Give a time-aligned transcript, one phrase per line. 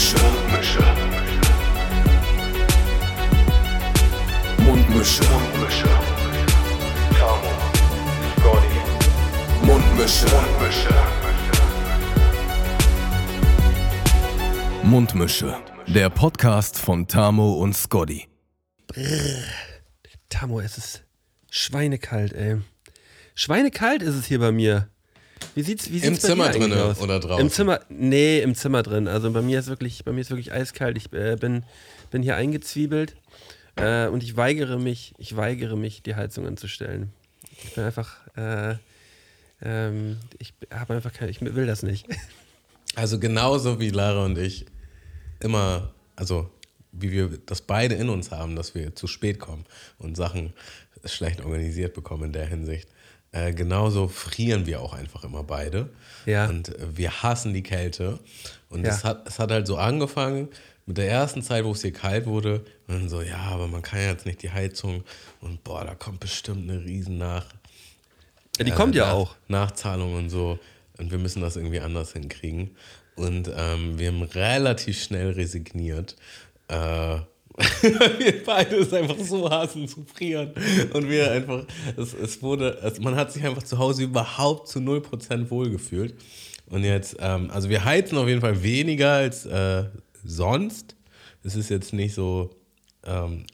[0.00, 0.80] Mundmische.
[0.80, 0.80] Mundmische.
[4.58, 5.24] Mundmische.
[5.24, 5.90] Mundmische.
[7.18, 7.50] Tamo.
[8.38, 8.78] Scotty.
[9.62, 10.26] Mundmische.
[10.26, 10.94] Mundmische.
[14.82, 15.56] Mundmische.
[15.86, 18.26] Der Podcast von Tamo und Scotty.
[20.30, 21.04] Tamo, es ist
[21.50, 22.56] schweinekalt, ey.
[23.34, 24.88] Schweinekalt ist es hier bei mir.
[25.54, 26.50] Wie sieht's, wie sieht's Im Zimmer
[26.84, 27.00] aus?
[27.00, 27.40] oder draußen?
[27.40, 29.08] Im Zimmer, nee, im Zimmer drin.
[29.08, 30.96] Also bei mir ist wirklich, bei mir ist wirklich eiskalt.
[30.96, 31.64] Ich äh, bin,
[32.10, 33.16] bin hier eingezwiebelt
[33.76, 37.12] äh, und ich weigere mich, ich weigere mich, die Heizung anzustellen.
[37.64, 38.76] Ich bin einfach, äh,
[39.62, 42.06] ähm, ich habe einfach keine, ich will das nicht.
[42.96, 44.66] Also genauso wie Lara und ich
[45.38, 46.50] immer, also
[46.92, 49.64] wie wir das beide in uns haben, dass wir zu spät kommen
[49.98, 50.52] und Sachen
[51.04, 52.88] schlecht organisiert bekommen in der Hinsicht.
[53.32, 55.88] Äh, genauso frieren wir auch einfach immer beide.
[56.26, 56.48] Ja.
[56.48, 58.18] Und äh, wir hassen die Kälte.
[58.68, 58.90] Und Ja.
[58.90, 60.48] es, hat, es hat halt so angefangen
[60.86, 62.64] mit der ersten Zeit, wo es hier kalt wurde.
[62.88, 65.04] Und dann so, ja, aber man kann ja jetzt nicht die Heizung.
[65.40, 67.46] Und boah, da kommt bestimmt eine riesen nach,
[68.58, 69.36] Ja, die äh, kommt ja Nach- auch.
[69.46, 70.58] Nachzahlung und so.
[70.98, 72.76] Und wir müssen das irgendwie anders hinkriegen.
[73.14, 76.16] Und ähm, wir haben relativ schnell resigniert.
[76.68, 77.18] Äh,
[78.18, 80.52] wir beide es einfach so hassen zu frieren.
[80.92, 81.64] Und wir einfach,
[81.96, 86.14] es, es wurde, es, man hat sich einfach zu Hause überhaupt zu 0% wohlgefühlt.
[86.66, 89.84] Und jetzt, ähm, also wir heizen auf jeden Fall weniger als äh,
[90.24, 90.94] sonst.
[91.42, 92.50] Es ist jetzt nicht so,
[93.04, 93.44] ähm,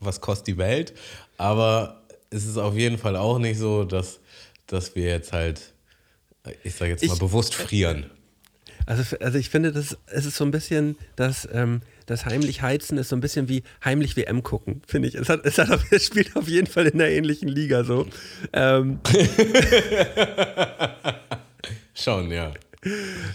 [0.00, 0.94] was kostet die Welt,
[1.36, 4.20] aber es ist auf jeden Fall auch nicht so, dass,
[4.66, 5.72] dass wir jetzt halt,
[6.64, 8.06] ich sage jetzt mal, Ich- bewusst frieren.
[8.86, 12.96] Also, also ich finde, das, es ist so ein bisschen, das, ähm, das heimlich Heizen
[12.98, 15.14] ist so ein bisschen wie heimlich WM gucken, finde ich.
[15.14, 18.06] Es, hat, es, hat, es spielt auf jeden Fall in einer ähnlichen Liga so.
[18.52, 19.00] Ähm,
[21.94, 22.52] Schon, ja.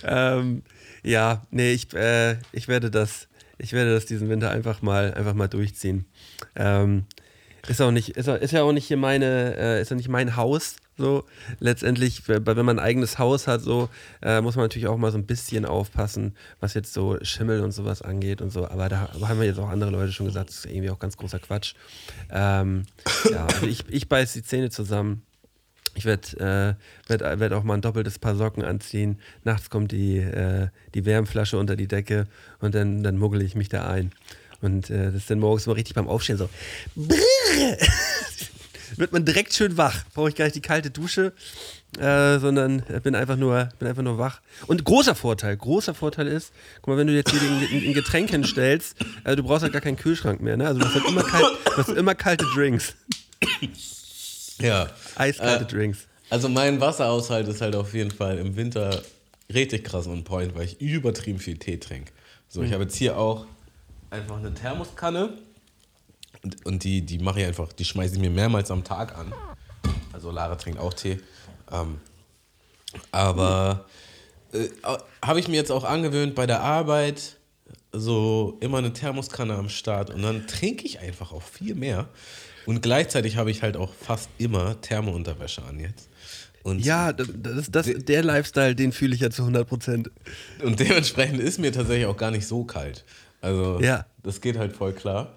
[0.03, 0.63] ähm,
[1.03, 3.27] ja, nee, ich, äh, ich werde das,
[3.59, 6.05] ich werde das diesen Winter einfach mal, einfach mal durchziehen.
[6.55, 7.05] Ähm,
[7.67, 10.35] ist auch nicht, ist, ist ja auch nicht hier meine, äh, ist ja nicht mein
[10.35, 10.75] Haus.
[10.95, 11.23] So,
[11.59, 13.89] letztendlich, wenn man ein eigenes Haus hat, so,
[14.21, 17.71] äh, muss man natürlich auch mal so ein bisschen aufpassen, was jetzt so Schimmel und
[17.71, 18.67] sowas angeht und so.
[18.67, 21.17] Aber da haben wir jetzt auch andere Leute schon gesagt, das ist irgendwie auch ganz
[21.17, 21.73] großer Quatsch.
[22.29, 22.83] Ähm,
[23.31, 25.23] ja, also ich, ich beiß die Zähne zusammen.
[25.95, 29.19] Ich werde äh, werd, werd auch mal ein doppeltes Paar Socken anziehen.
[29.43, 32.27] Nachts kommt die, äh, die Wärmflasche unter die Decke
[32.59, 34.11] und dann, dann muggel ich mich da ein.
[34.63, 36.49] Und äh, das ist dann morgens mal richtig beim Aufstehen so.
[38.95, 40.05] Wird man direkt schön wach.
[40.13, 41.33] Brauche ich gar nicht die kalte Dusche,
[41.99, 44.39] äh, sondern bin einfach, nur, bin einfach nur wach.
[44.67, 48.95] Und großer Vorteil, großer Vorteil ist, guck mal, wenn du jetzt hier ein, Getränk hinstellst,
[49.25, 50.55] äh, du brauchst halt gar keinen Kühlschrank mehr.
[50.55, 50.65] Ne?
[50.65, 52.95] Also du hast halt immer, kalt, du hast immer kalte Drinks.
[54.59, 54.89] Ja.
[55.15, 56.07] Eiskalte Äh, Drinks.
[56.29, 59.01] Also mein Wasserhaushalt ist halt auf jeden Fall im Winter
[59.53, 62.11] richtig krass on point, weil ich übertrieben viel Tee trinke.
[62.47, 63.47] So, ich habe jetzt hier auch
[64.13, 65.37] einfach eine Thermoskanne
[66.43, 69.33] und, und die, die mache ich einfach, die schmeiße ich mir mehrmals am Tag an.
[70.11, 71.19] Also Lara trinkt auch Tee.
[71.71, 71.99] Ähm,
[73.11, 73.85] aber
[74.51, 74.67] äh,
[75.23, 77.37] habe ich mir jetzt auch angewöhnt bei der Arbeit
[77.91, 82.07] so immer eine Thermoskanne am Start und dann trinke ich einfach auch viel mehr.
[82.65, 86.09] Und gleichzeitig habe ich halt auch fast immer Thermounterwäsche an jetzt.
[86.63, 90.11] Und, Ja, das, das, das, der Lifestyle, den fühle ich ja zu 100 Prozent.
[90.63, 93.03] und dementsprechend ist mir tatsächlich auch gar nicht so kalt.
[93.43, 94.05] Also Ja.
[94.23, 95.33] das geht halt voll klar.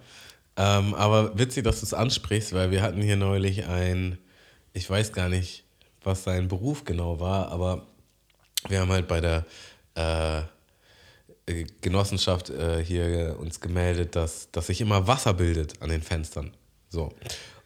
[0.57, 4.17] Ähm, aber witzig, dass du es ansprichst, weil wir hatten hier neulich ein,
[4.73, 5.65] ich weiß gar nicht,
[6.03, 7.87] was sein Beruf genau war, aber
[8.69, 9.45] wir haben halt bei der
[9.95, 10.43] äh,
[11.81, 16.53] Genossenschaft äh, hier uns gemeldet, dass, dass sich immer Wasser bildet an den Fenstern.
[16.89, 17.13] So.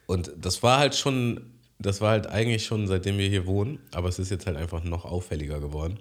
[0.07, 4.09] Und das war halt schon, das war halt eigentlich schon seitdem wir hier wohnen, aber
[4.09, 5.99] es ist jetzt halt einfach noch auffälliger geworden.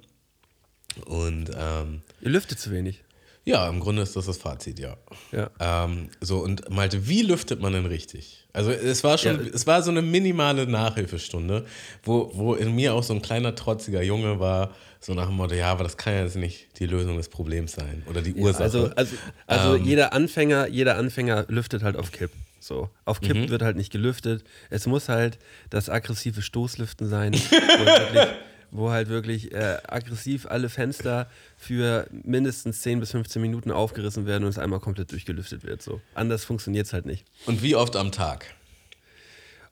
[1.06, 3.04] Und ähm, Ihr lüftet zu wenig.
[3.46, 4.96] Ja, im Grunde ist das das Fazit, ja.
[5.32, 5.50] Ja.
[5.60, 8.46] Ähm, so, und Malte, wie lüftet man denn richtig?
[8.54, 9.52] Also es war schon, Ja.
[9.54, 11.66] es war so eine minimale Nachhilfestunde,
[12.04, 15.56] wo, wo in mir auch so ein kleiner trotziger Junge war, so nach dem Motto,
[15.56, 18.64] ja, aber das kann ja jetzt nicht die Lösung des Problems sein oder die Ursache.
[18.64, 19.16] Also, also,
[19.48, 19.84] also Ähm.
[19.86, 22.32] jeder Anfänger, jeder Anfänger lüftet halt auf Kipp.
[22.60, 22.90] So.
[23.06, 23.50] Auf Kipp Mhm.
[23.50, 24.44] wird halt nicht gelüftet.
[24.70, 25.40] Es muss halt
[25.70, 27.32] das aggressive Stoßlüften sein,
[28.72, 34.44] wo halt wirklich, äh, aggressiv alle Fenster für mindestens 10 bis 15 Minuten aufgerissen werden
[34.44, 35.82] und es einmal komplett durchgelüftet wird.
[35.82, 36.02] So.
[36.14, 37.26] Anders funktioniert es halt nicht.
[37.46, 38.46] und wie oft am Tag?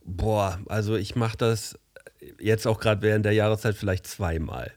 [0.04, 1.78] Boah, also ich mache das
[2.40, 4.72] jetzt auch gerade während der Jahreszeit vielleicht zweimal.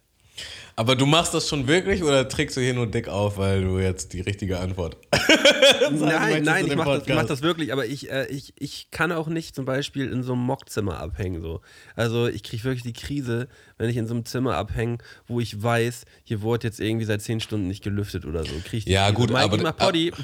[0.77, 3.79] Aber du machst das schon wirklich oder trägst du hier nur dick auf, weil du
[3.79, 4.97] jetzt die richtige Antwort
[5.91, 8.91] Nein, nein, in ich mache das, ich mach das wirklich, aber ich, äh, ich, ich
[8.91, 11.43] kann auch nicht zum Beispiel in so einem Mockzimmer abhängen.
[11.43, 11.61] So.
[11.97, 15.63] Also ich kriege wirklich die Krise, wenn ich in so einem Zimmer abhänge, wo ich
[15.63, 18.53] weiß, hier wurde jetzt irgendwie seit zehn Stunden nicht gelüftet oder so.
[18.65, 19.15] Krieg ich die Ja, Krise.
[19.17, 20.13] gut, Mikey, aber- mach Poddy.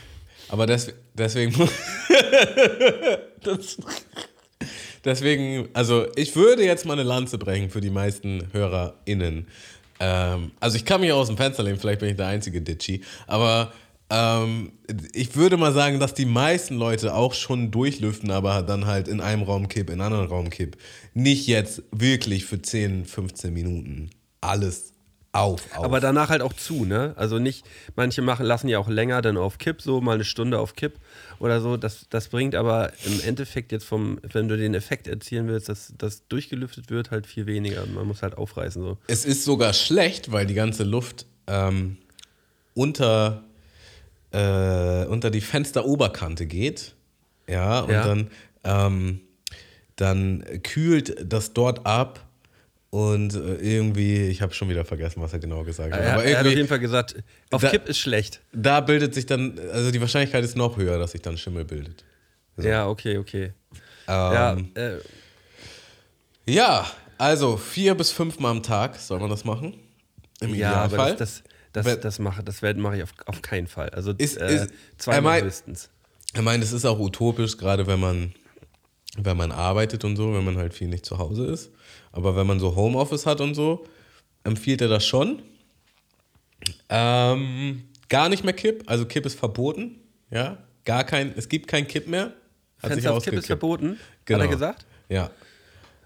[0.48, 1.52] Aber des, deswegen.
[3.42, 3.76] das,
[5.04, 9.48] deswegen, also ich würde jetzt mal eine Lanze brechen für die meisten HörerInnen.
[10.00, 13.02] Ähm, also ich kann mich aus dem Fenster lehnen, vielleicht bin ich der einzige Ditchy,
[13.26, 13.72] aber
[14.08, 14.72] ähm,
[15.12, 19.20] ich würde mal sagen, dass die meisten Leute auch schon durchlüften, aber dann halt in
[19.20, 20.76] einem Raum kipp, in einem anderen Raum kipp.
[21.12, 24.10] Nicht jetzt wirklich für 10, 15 Minuten
[24.40, 24.92] alles
[25.32, 25.62] auf.
[25.76, 25.84] auf.
[25.84, 27.14] Aber danach halt auch zu, ne?
[27.16, 27.64] Also nicht,
[27.96, 30.98] manche machen, lassen ja auch länger dann auf Kipp, so mal eine Stunde auf Kipp
[31.38, 31.76] oder so.
[31.76, 35.92] Das, das bringt aber im Endeffekt jetzt vom, wenn du den Effekt erzielen willst, dass
[35.98, 37.84] das durchgelüftet wird, halt viel weniger.
[37.86, 38.98] Man muss halt aufreißen so.
[39.06, 41.98] Es ist sogar schlecht, weil die ganze Luft ähm,
[42.74, 43.44] unter,
[44.32, 46.94] äh, unter die Fensteroberkante geht.
[47.48, 48.04] Ja, und Ja.
[48.04, 48.30] Dann,
[48.64, 49.20] ähm,
[49.96, 52.25] dann kühlt das dort ab.
[52.90, 56.00] Und äh, irgendwie, ich habe schon wieder vergessen, was er genau gesagt hat.
[56.00, 57.16] Er, Aber er hat auf jeden Fall gesagt,
[57.50, 58.40] auf Da- Kipp ist schlecht.
[58.52, 62.04] da bildet sich dann, also die Wahrscheinlichkeit ist noch höher, dass sich dann Schimmel bildet.
[62.58, 63.52] Ja, okay, okay.
[63.74, 64.98] Ähm, ja, äh,
[66.48, 66.86] ja,
[67.18, 69.74] also vier bis fünfmal am Tag soll man das machen.
[70.40, 71.16] Im ja aber Idealfall.
[71.16, 71.42] das,
[71.72, 73.90] das, Wer- das, das mache das mache ich auf, auf keinen Fall.
[73.90, 75.90] Also Ist- äh, ist- zweimal er höchstens.
[76.34, 78.32] Ich meine, das ist auch utopisch, gerade wenn man,
[79.16, 81.70] wenn man arbeitet und so, wenn man halt viel nicht zu Hause ist.
[82.16, 83.84] Aber wenn man so Homeoffice hat und so,
[84.42, 85.42] empfiehlt er das schon.
[86.88, 89.96] Ähm, gar nicht mehr Kipp, also Kipp ist verboten.
[90.30, 92.32] Ja, gar kein, es gibt kein Kipp mehr.
[92.82, 94.40] Hat sich Fenster auf Kipp ist verboten, Genau.
[94.40, 94.86] hat er gesagt?
[95.10, 95.30] Ja.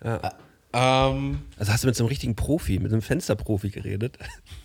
[0.05, 0.35] Ja.
[0.73, 4.19] Ähm, Also hast du mit so einem richtigen Profi, mit einem Fensterprofi geredet?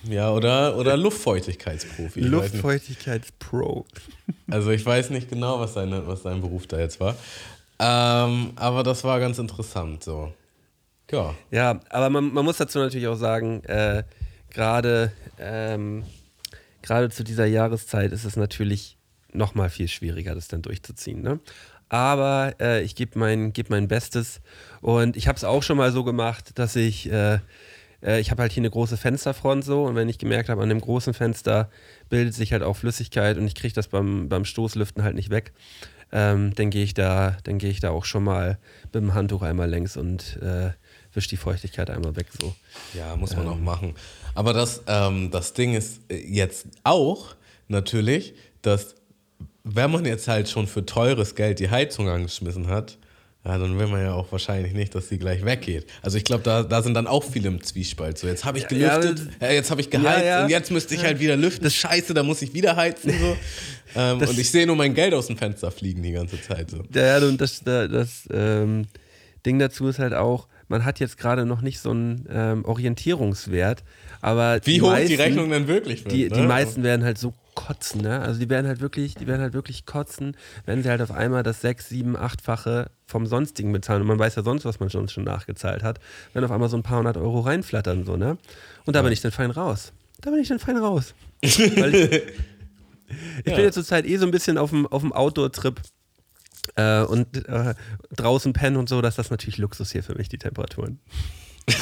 [0.09, 2.21] ja, oder, oder Luftfeuchtigkeitsprofi.
[2.21, 3.85] Luftfeuchtigkeitspro.
[4.49, 7.15] Also ich weiß nicht genau, was, seine, was sein Beruf da jetzt war.
[7.77, 10.33] Ähm, aber das war ganz interessant so.
[11.11, 11.35] Ja.
[11.51, 14.03] Ja, aber man, man muss dazu natürlich auch sagen, äh,
[14.49, 16.03] gerade ähm,
[17.09, 18.97] zu dieser Jahreszeit ist es natürlich
[19.31, 21.21] noch mal viel schwieriger, das dann durchzuziehen.
[21.21, 21.39] Ne?
[21.89, 24.41] Aber äh, ich gebe mein, geb mein Bestes
[24.81, 27.39] und ich habe es auch schon mal so gemacht, dass ich äh,
[28.05, 30.69] äh, ich habe halt hier eine große Fensterfront so und wenn ich gemerkt habe, an
[30.69, 31.69] dem großen Fenster
[32.09, 35.53] bildet sich halt auch Flüssigkeit und ich kriege das beim, beim Stoßlüften halt nicht weg,
[36.11, 39.69] ähm, dann gehe ich da, gehe ich da auch schon mal mit dem Handtuch einmal
[39.69, 40.71] längs und äh,
[41.15, 42.53] wisch die Feuchtigkeit einmal weg so.
[42.93, 43.95] Ja, muss man auch machen.
[44.33, 47.35] Aber das, ähm, das Ding ist äh, jetzt auch
[47.67, 48.95] natürlich, dass
[49.63, 52.97] wenn man jetzt halt schon für teures Geld die Heizung angeschmissen hat,
[53.45, 55.85] ja, dann will man ja auch wahrscheinlich nicht, dass die gleich weggeht.
[56.01, 58.17] Also ich glaube, da, da sind dann auch viele im Zwiespalt.
[58.17, 60.43] So, jetzt habe ich gelüftet, ja, ja, jetzt habe ich geheizt ja.
[60.43, 61.69] und jetzt müsste ich halt wieder lüften.
[61.69, 63.11] Scheiße, da muss ich wieder heizen.
[63.11, 63.37] So.
[63.95, 66.71] ähm, Das- und ich sehe nur mein Geld aus dem Fenster fliegen die ganze Zeit.
[66.71, 66.83] So.
[66.93, 68.87] Ja, und das, das, das ähm,
[69.45, 73.83] Ding dazu ist halt auch, man hat jetzt gerade noch nicht so einen ähm, Orientierungswert,
[74.21, 76.13] aber Wie hoch meisten, die Rechnung dann wirklich wird.
[76.13, 76.35] die, ne?
[76.35, 78.19] die meisten werden halt so kotzen, ne?
[78.19, 80.35] Also die werden halt wirklich, die werden halt wirklich kotzen,
[80.65, 84.01] wenn sie halt auf einmal das sechs, sieben, achtfache vom sonstigen bezahlen.
[84.01, 85.99] Und man weiß ja sonst, was man schon, schon nachgezahlt hat,
[86.33, 88.37] wenn auf einmal so ein paar hundert Euro reinflattern, so, ne?
[88.85, 89.93] Und da bin ich dann fein raus.
[90.21, 91.13] Da bin ich dann fein raus.
[91.41, 91.59] Ich,
[93.45, 93.55] ich Ja.
[93.55, 95.79] bin jetzt zurzeit eh so ein bisschen auf dem, auf dem Outdoor-Trip
[96.75, 97.75] äh, und äh,
[98.15, 100.99] draußen pennen und so, dass das natürlich Luxus hier für mich, die Temperaturen.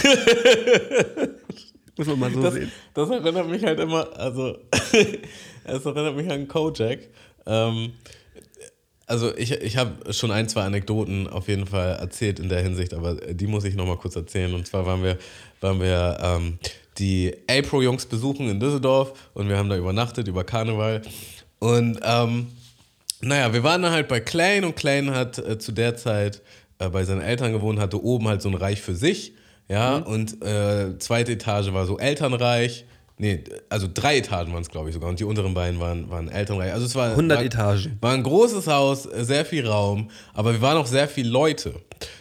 [1.98, 2.72] Muss man mal so das, sehen.
[2.94, 4.58] das erinnert mich halt immer, also
[5.64, 7.00] es erinnert mich an Kojak.
[7.46, 7.94] Ähm,
[9.06, 12.94] also ich, ich habe schon ein, zwei Anekdoten auf jeden Fall erzählt in der Hinsicht,
[12.94, 14.54] aber die muss ich nochmal kurz erzählen.
[14.54, 15.18] Und zwar waren wir,
[15.62, 16.58] waren wir ähm,
[16.98, 21.02] die A-Pro-Jungs besuchen in Düsseldorf und wir haben da übernachtet über Karneval.
[21.60, 22.48] Und ähm,
[23.24, 26.42] naja, wir waren dann halt bei Klein und Klein hat äh, zu der Zeit
[26.80, 29.34] äh, bei seinen Eltern gewohnt, hatte oben halt so ein Reich für sich.
[29.70, 32.86] Ja, und äh, zweite Etage war so Elternreich.
[33.18, 35.10] Nee, also drei Etagen waren es, glaube ich, sogar.
[35.10, 36.74] Und die unteren beiden waren, waren Elternreich.
[36.74, 37.98] Also es war 100 war, Etagen.
[38.02, 41.74] War ein großes Haus, äh, sehr viel Raum, aber wir waren auch sehr viele Leute.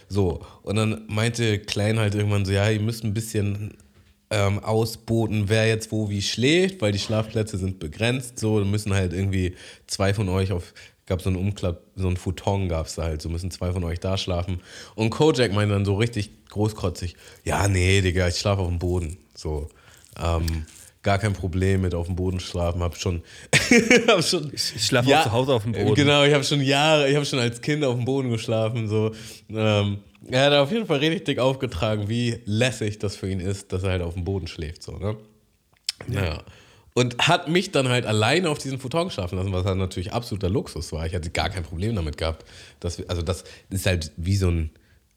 [0.07, 3.75] So, und dann meinte Klein halt irgendwann so, ja, ihr müsst ein bisschen
[4.29, 8.39] ähm, ausboten, wer jetzt wo wie schläft, weil die Schlafplätze sind begrenzt.
[8.39, 9.55] So, da müssen halt irgendwie
[9.87, 10.73] zwei von euch auf,
[11.05, 13.83] gab so einen Umklapp, so ein Futon gab es da halt, so müssen zwei von
[13.83, 14.61] euch da schlafen.
[14.95, 19.17] Und Kojak meinte dann so richtig großkotzig, ja, nee, Digga, ich schlafe auf dem Boden.
[19.35, 19.69] So,
[20.21, 20.65] ähm,
[21.01, 23.23] gar kein Problem mit auf dem Boden schlafen, hab schon,
[24.07, 25.95] hab schon Ich schlafe auch zu Hause auf dem Boden.
[25.95, 28.87] Genau, ich habe schon Jahre, ich habe schon als Kind auf dem Boden geschlafen.
[28.87, 29.11] So.
[29.49, 33.73] Ähm, er hat auf jeden Fall richtig dick aufgetragen, wie lässig das für ihn ist,
[33.73, 34.81] dass er halt auf dem Boden schläft.
[34.83, 35.17] So, ne?
[36.07, 36.43] Naja.
[36.95, 40.49] Und hat mich dann halt alleine auf diesen Futon schlafen lassen, was halt natürlich absoluter
[40.49, 41.05] Luxus war.
[41.07, 42.45] Ich hatte gar kein Problem damit gehabt.
[42.79, 44.69] Dass wir, also das ist halt wie so ein,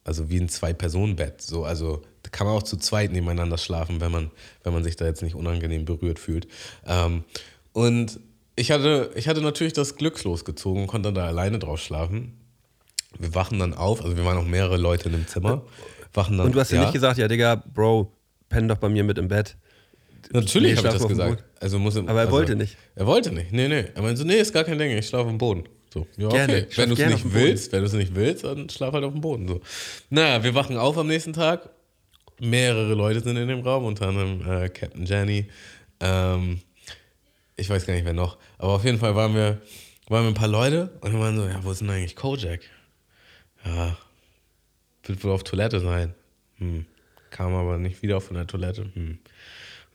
[0.03, 1.43] also wie ein Zwei-Personen-Bett.
[1.43, 4.31] So, also da kann man auch zu zweit nebeneinander schlafen, wenn man,
[4.63, 6.49] wenn man sich da jetzt nicht unangenehm berührt fühlt.
[6.87, 7.25] Ähm,
[7.73, 8.21] und
[8.57, 12.39] ich hatte, ich hatte natürlich das Glück losgezogen und konnte da alleine drauf schlafen.
[13.19, 15.63] Wir wachen dann auf, also wir waren noch mehrere Leute in dem Zimmer.
[16.15, 18.13] Wachen dann, Und du hast ja nicht gesagt, ja, Digga, Bro,
[18.49, 19.57] penn doch bei mir mit im Bett.
[20.33, 21.45] Natürlich habe ich das dem gesagt.
[21.61, 22.77] Also muss Aber er also, wollte nicht.
[22.95, 23.53] Er wollte nicht.
[23.53, 23.85] Nee, nee.
[23.95, 25.65] Er meinte so, nee, ist gar kein Ding, ich schlafe am Boden.
[25.93, 26.67] So, ja, okay.
[26.75, 27.35] Wenn du es nicht auf dem Boden.
[27.35, 29.49] willst, wenn du es nicht willst, dann schlaf halt auf dem Boden.
[29.49, 29.61] So.
[30.11, 31.71] Naja, wir wachen auf am nächsten Tag.
[32.39, 35.49] Mehrere Leute sind in dem Raum, unter anderem äh, Captain Jenny.
[36.01, 36.61] Ähm,
[37.57, 38.37] ich weiß gar nicht, wer noch.
[38.59, 39.63] Aber auf jeden Fall waren wir,
[40.09, 42.61] waren wir ein paar Leute und wir waren so, ja, wo ist denn eigentlich Kojak?
[43.65, 43.97] Ja,
[45.05, 46.15] wird wohl auf Toilette sein.
[46.59, 46.85] Hm.
[47.31, 48.91] Kam aber nicht wieder von der Toilette.
[48.93, 49.19] Hm.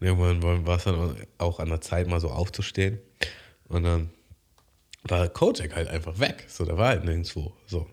[0.01, 2.99] Irgendwann war es dann auch an der Zeit, mal so aufzustehen.
[3.67, 4.09] Und dann
[5.03, 6.45] war Kojak halt einfach weg.
[6.47, 7.53] So, der war halt nirgendwo.
[7.67, 7.87] So.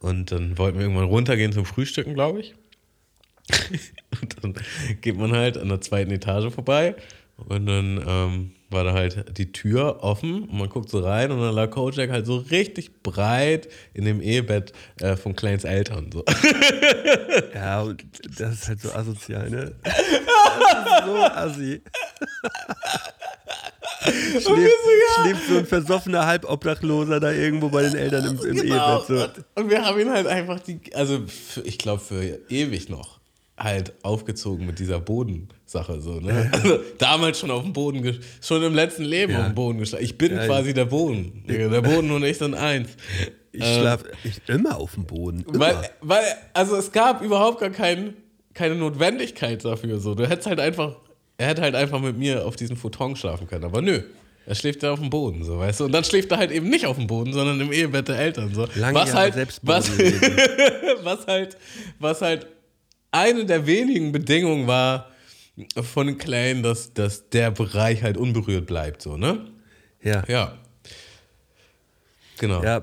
[0.00, 2.54] Und dann wollten wir irgendwann runtergehen zum Frühstücken, glaube ich.
[4.20, 4.54] und dann
[5.00, 6.96] geht man halt an der zweiten Etage vorbei.
[7.36, 11.40] Und dann ähm, war da halt die Tür offen und man guckt so rein und
[11.40, 16.10] dann lag Kojak halt so richtig breit in dem Ehebett äh, von Kleins Eltern.
[16.12, 16.24] So.
[17.54, 18.04] Ja, und
[18.38, 19.74] das ist halt so asozial, ne?
[21.06, 21.82] So assi.
[24.02, 24.72] schläft,
[25.22, 29.00] schläft so ein versoffener Halbobdachloser da irgendwo bei den Eltern im, im Genau.
[29.02, 29.06] Ehebett.
[29.06, 29.14] So.
[29.24, 33.17] Und, und wir haben ihn halt einfach, die, also für, ich glaube für ewig noch,
[33.58, 36.00] halt aufgezogen mit dieser Bodensache.
[36.00, 36.50] So, ne?
[36.52, 39.40] Also damals schon auf dem Boden, schon im letzten Leben Ja.
[39.40, 40.04] auf dem Boden geschlafen.
[40.04, 41.44] Ich bin Ja, quasi der Boden.
[41.48, 42.90] Der Boden und ich sind eins.
[43.52, 44.04] Ich schlafe
[44.46, 45.44] immer auf dem Boden.
[45.48, 45.58] Immer.
[45.58, 48.14] Weil, weil, also es gab überhaupt gar kein,
[48.54, 49.98] keine Notwendigkeit dafür.
[49.98, 50.14] So.
[50.14, 50.96] Du hättest halt einfach,
[51.38, 53.64] er hätte halt einfach mit mir auf diesem Futon schlafen können.
[53.64, 54.02] Aber nö.
[54.46, 55.84] Er schläft ja auf dem Boden, so weißt du.
[55.84, 58.54] Und dann schläft er halt eben nicht auf dem Boden, sondern im Ehebett der Eltern.
[58.54, 58.66] So.
[58.76, 59.90] Lange was Jahre halt, was,
[61.02, 61.56] was halt,
[61.98, 62.46] was halt
[63.10, 65.08] eine der wenigen Bedingungen war
[65.82, 69.46] von Klein, dass, dass der Bereich halt unberührt bleibt, so, ne?
[70.02, 70.22] ja.
[70.28, 70.58] Ja.
[72.38, 72.62] Genau.
[72.62, 72.82] ja.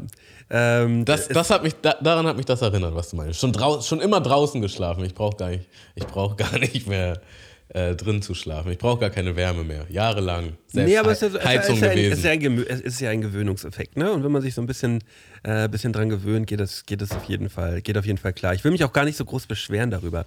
[0.49, 3.39] Ähm, Das, das hat mich, da, daran hat mich das erinnert, was du meinst.
[3.39, 5.03] Schon, drau schon immer draußen geschlafen.
[5.05, 7.21] Ich brauche gar nicht, ich brauche gar nicht mehr
[7.69, 8.71] äh, drin zu schlafen.
[8.71, 9.85] Ich brauche gar keine Wärme mehr.
[9.89, 10.53] Jahrelang.
[10.67, 12.11] Selbst nee, aber es ist, ja, so- Heizung es, ist gewesen.
[12.11, 14.11] es, ist ja ein, es ist ja ein Gewöhnungseffekt, ne?
[14.11, 15.03] Und wenn man sich so ein bisschen,
[15.43, 18.33] äh, bisschen dran gewöhnt, geht es geht es auf jeden Fall, geht auf jeden Fall
[18.33, 18.53] klar.
[18.53, 20.25] Ich will mich auch gar nicht so groß beschweren darüber.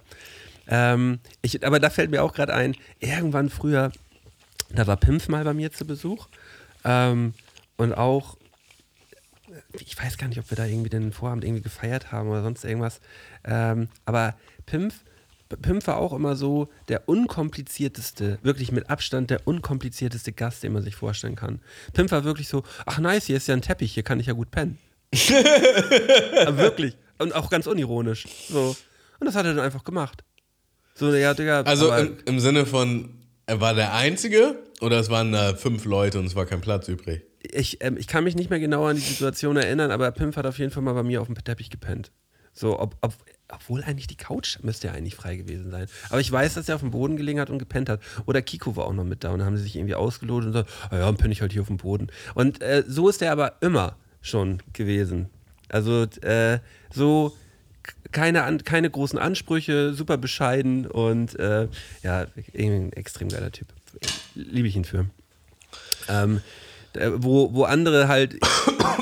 [0.68, 3.92] Ähm, ich, aber da fällt mir auch gerade ein, irgendwann früher,
[4.70, 6.26] da war Pimpf mal bei mir zu Besuch
[6.84, 7.32] ähm,
[7.76, 8.36] und auch
[9.72, 12.64] ich weiß gar nicht, ob wir da irgendwie den Vorabend irgendwie gefeiert haben oder sonst
[12.64, 13.00] irgendwas.
[13.44, 14.34] Ähm, aber
[14.66, 15.00] Pimpf,
[15.56, 20.82] Pimpf war auch immer so der unkomplizierteste, wirklich mit Abstand der unkomplizierteste Gast, den man
[20.82, 21.60] sich vorstellen kann.
[21.92, 24.34] Pimpf war wirklich so, ach nice, hier ist ja ein Teppich, hier kann ich ja
[24.34, 24.78] gut pennen.
[25.12, 26.96] wirklich.
[27.18, 28.26] Und auch ganz unironisch.
[28.48, 28.76] So.
[29.18, 30.22] Und das hat er dann einfach gemacht.
[30.94, 31.62] So, ja, Digga.
[31.62, 33.10] also im, im Sinne von,
[33.46, 36.88] er war der Einzige oder es waren da fünf Leute und es war kein Platz
[36.88, 37.22] übrig?
[37.42, 40.46] ich, ähm, ich kann mich nicht mehr genau an die Situation erinnern, aber Pimp hat
[40.46, 42.10] auf jeden Fall mal bei mir auf dem Teppich gepennt.
[42.52, 43.14] So, ob, ob,
[43.50, 45.86] obwohl eigentlich die Couch müsste ja eigentlich frei gewesen sein.
[46.10, 48.00] Aber ich weiß, dass er auf dem Boden gelegen hat und gepennt hat.
[48.26, 50.64] Oder Kiko war auch noch mit da und haben sie sich irgendwie ausgelotet und so,
[50.90, 52.08] ah ja, dann penne ich halt hier auf dem Boden.
[52.34, 55.28] Und äh, so ist er aber immer schon gewesen.
[55.68, 56.58] Also äh,
[56.92, 57.36] so
[58.12, 61.68] keine, keine großen Ansprüche, super bescheiden und äh,
[62.02, 63.68] ja, irgendwie ein extrem geiler Typ.
[64.34, 65.06] Liebe ich ihn für.
[66.08, 66.40] Ähm,
[66.94, 68.38] äh, wo, wo andere halt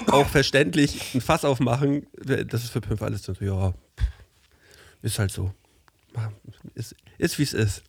[0.08, 3.74] auch verständlich ein Fass aufmachen, das ist für Pimpf alles so, ja,
[5.06, 5.52] ist halt so.
[6.74, 7.82] Ist, ist wie es ist.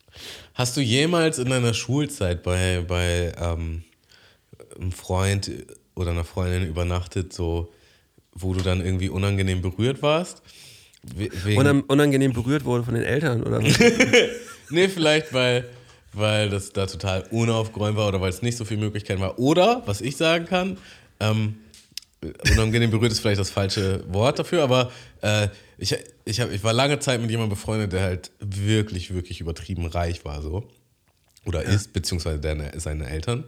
[0.54, 3.84] Hast du jemals in deiner Schulzeit bei, bei ähm,
[4.78, 5.50] einem Freund
[5.94, 7.72] oder einer Freundin übernachtet, so,
[8.34, 10.42] wo du dann irgendwie unangenehm berührt warst?
[11.02, 13.78] We- Wegen, unangenehm berührt wurde von den Eltern oder was?
[14.70, 15.68] nee, vielleicht weil,
[16.12, 19.38] weil das da total unaufgeräumt war oder weil es nicht so viel Möglichkeiten war.
[19.38, 20.76] Oder, was ich sagen kann,
[21.20, 21.56] ähm,
[22.52, 24.90] unangenehm berührt ist vielleicht das falsche Wort dafür, aber
[25.22, 25.48] äh,
[25.78, 29.86] ich, ich, hab, ich war lange Zeit mit jemandem befreundet, der halt wirklich, wirklich übertrieben
[29.86, 30.68] reich war, so.
[31.44, 33.44] Oder ist, beziehungsweise deine, seine Eltern.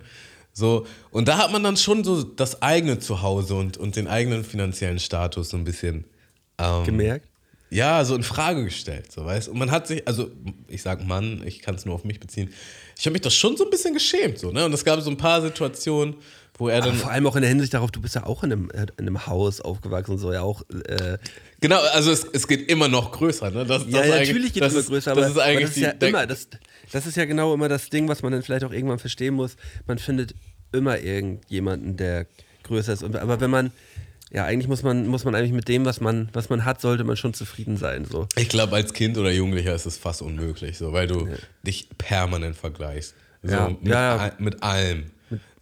[0.53, 4.45] So, und da hat man dann schon so das eigene Zuhause und, und den eigenen
[4.45, 6.05] finanziellen Status so ein bisschen
[6.59, 7.27] ähm, Gemerkt?
[7.71, 10.31] ja, so in Frage gestellt, so weißt Und man hat sich, also
[10.69, 12.53] ich sag Mann, ich kann es nur auf mich beziehen,
[12.99, 14.65] ich habe mich das schon so ein bisschen geschämt, so, ne?
[14.65, 16.17] Und es gab so ein paar Situationen,
[16.61, 16.95] wo er dann.
[16.95, 19.27] Vor allem auch in der Hinsicht darauf, du bist ja auch in einem, in einem
[19.27, 20.63] Haus aufgewachsen, so ja auch.
[20.87, 21.19] Äh,
[21.61, 23.65] genau, also es, es geht immer noch größer, ne?
[23.67, 25.77] Das, ja, das ja natürlich geht es immer ist- größer, aber das ist eigentlich das
[25.77, 26.49] ist ja immer, das,
[26.93, 29.57] das ist ja genau immer das Ding, was man dann vielleicht auch irgendwann verstehen muss.
[29.87, 30.35] Man findet
[30.73, 32.27] immer irgendjemanden, der
[32.63, 33.03] größer ist.
[33.03, 33.73] Und, aber wenn man,
[34.33, 37.03] ja, eigentlich muss man, muss man eigentlich mit dem, was man, was man hat, sollte
[37.05, 38.05] man schon zufrieden sein.
[38.05, 38.29] So.
[38.37, 41.27] Ich glaube, als Kind oder Jugendlicher ist es fast unmöglich, so, weil du
[41.67, 43.15] dich permanent vergleichst.
[43.43, 44.33] So, Ja, mit, ja, ja.
[44.39, 45.07] mit allem.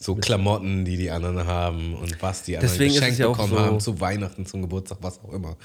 [0.01, 3.59] So Klamotten, die die anderen haben und was die anderen Deswegen geschenkt ja bekommen so-
[3.59, 5.57] haben, zu Weihnachten, zum Geburtstag, was auch immer.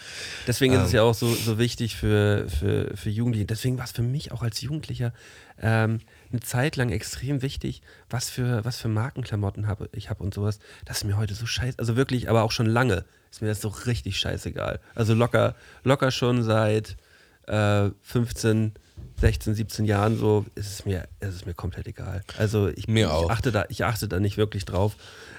[0.47, 0.95] Deswegen ist es Ähm.
[0.95, 3.45] ja auch so, so wichtig für, für, für Jugendliche.
[3.45, 5.13] Deswegen war es für mich auch als Jugendlicher
[5.61, 5.99] ähm,
[6.31, 10.57] eine Zeit lang extrem wichtig, was für, was für Markenklamotten habe ich habe und sowas.
[10.85, 13.61] Das ist mir heute so scheiße, also wirklich, aber auch schon lange ist mir das
[13.61, 14.79] so richtig scheißegal.
[14.95, 16.97] Also locker, locker schon seit
[17.45, 18.73] äh, 15,
[19.19, 22.23] 16, 17 Jahren so, ist es mir, ist es mir komplett egal.
[22.37, 23.29] Also ich, Mir ich auch.
[23.29, 24.95] achte da, ich achte da nicht wirklich drauf.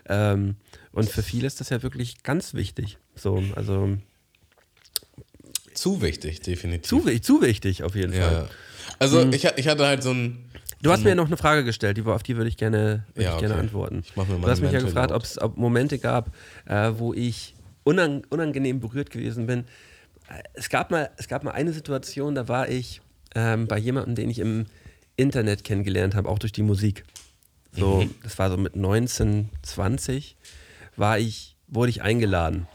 [0.08, 0.56] Ähm,
[0.92, 2.98] und für viele ist das ja wirklich ganz wichtig.
[3.14, 3.96] So, also
[5.74, 6.88] Zu wichtig, definitiv.
[6.88, 8.22] zu, zu wichtig auf jeden ja.
[8.28, 8.48] Fall.
[8.98, 10.44] Also ich, ich hatte halt so ein.
[10.82, 13.34] Du hast mir noch eine Frage gestellt, die, auf die würde ich gerne, würde Ja,
[13.34, 14.02] ich gerne antworten.
[14.04, 16.30] Ich mach mir du meine hast mich ja gefragt, ob es Momente gab,
[16.66, 17.54] äh, wo ich
[17.84, 19.60] unang unangenehm berührt gewesen bin.
[20.28, 23.00] Äh, Es gab mal, es gab mal eine Situation, da war ich
[23.34, 24.66] ähm, bei jemandem, den ich im
[25.16, 27.04] Internet kennengelernt habe, auch durch die Musik.
[27.72, 28.14] So, Mhm.
[28.22, 30.36] das war so mit 19, 20,
[30.96, 32.66] war ich, wurde ich eingeladen,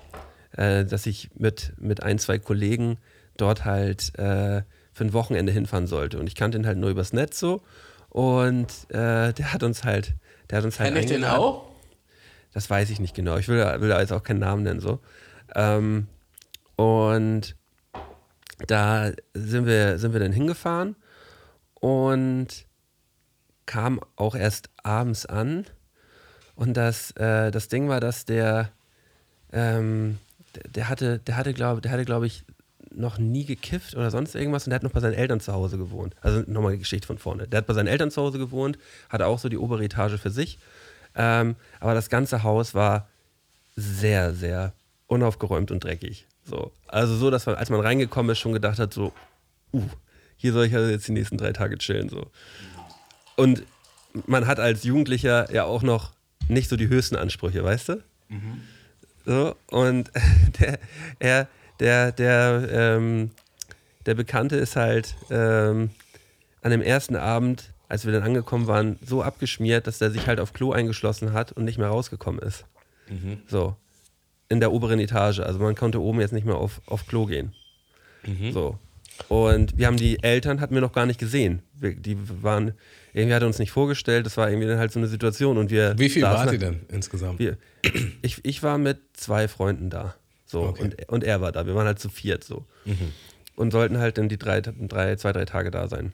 [0.57, 2.97] äh, dass ich mit, mit ein, zwei Kollegen
[3.37, 4.63] dort halt äh,
[4.93, 6.19] für ein Wochenende hinfahren sollte.
[6.19, 7.61] Und ich kannte ihn halt nur übers Netz so.
[8.09, 10.15] Und äh, der hat uns halt,
[10.49, 11.69] der hat uns halt Kenn ich den auch?
[12.53, 13.37] Das weiß ich nicht genau.
[13.37, 14.79] Ich will, da- will da jetzt auch keinen Namen nennen.
[14.81, 14.99] So.
[15.55, 16.07] Ähm,
[16.75, 17.55] und
[18.67, 20.95] da sind wir, sind wir dann hingefahren
[21.75, 22.65] und
[23.65, 25.65] kam auch erst abends an.
[26.55, 28.69] Und das, äh, das Ding war, dass der,
[29.53, 30.17] ähm,
[30.75, 32.43] der, hatte, der hatte, glaube der hatte, glaube ich,
[32.91, 35.77] noch nie gekifft oder sonst irgendwas und der hat noch bei seinen Eltern zu Hause
[35.77, 36.15] gewohnt.
[36.21, 37.47] Also nochmal die Geschichte von vorne.
[37.47, 38.77] Der hat bei seinen Eltern zu Hause gewohnt,
[39.09, 40.59] hatte auch so die obere Etage für sich.
[41.15, 43.07] Ähm, aber das ganze Haus war
[43.75, 44.73] sehr, sehr
[45.07, 46.27] unaufgeräumt und dreckig.
[46.49, 46.71] So.
[46.87, 49.13] Also so, dass man, als man reingekommen ist, schon gedacht hat, so,
[49.73, 49.83] uh,
[50.37, 52.09] hier soll ich also jetzt die nächsten drei Tage chillen.
[52.09, 52.27] So.
[53.35, 53.63] Und
[54.25, 56.13] man hat als Jugendlicher ja auch noch
[56.47, 58.03] nicht so die höchsten Ansprüche, weißt du?
[59.25, 60.11] So, und
[60.59, 60.79] der,
[61.19, 61.47] er,
[61.79, 63.31] der, der, ähm,
[64.05, 65.91] der Bekannte ist halt ähm,
[66.61, 70.39] an dem ersten Abend, als wir dann angekommen waren, so abgeschmiert, dass er sich halt
[70.39, 72.65] auf Klo eingeschlossen hat und nicht mehr rausgekommen ist.
[73.47, 73.75] So.
[74.49, 75.39] In der oberen Etage.
[75.39, 77.53] Also man konnte oben jetzt nicht mehr auf, auf Klo gehen.
[78.51, 78.77] So.
[79.27, 81.61] Und wir haben die Eltern, hatten wir noch gar nicht gesehen.
[81.73, 82.73] Wir, die waren,
[83.13, 85.69] irgendwie hat er uns nicht vorgestellt, das war irgendwie dann halt so eine Situation und
[85.71, 85.97] wir.
[85.97, 87.39] Wie viel wart ihr denn insgesamt?
[87.39, 87.57] wir,
[88.21, 90.15] ich, ich war mit zwei Freunden da.
[90.45, 90.83] So, Okay.
[90.83, 91.65] und, und er war da.
[91.67, 92.65] Wir waren halt zu viert so.
[92.85, 93.11] Mhm.
[93.55, 96.13] Und sollten halt dann die drei, drei, zwei, drei Tage da sein.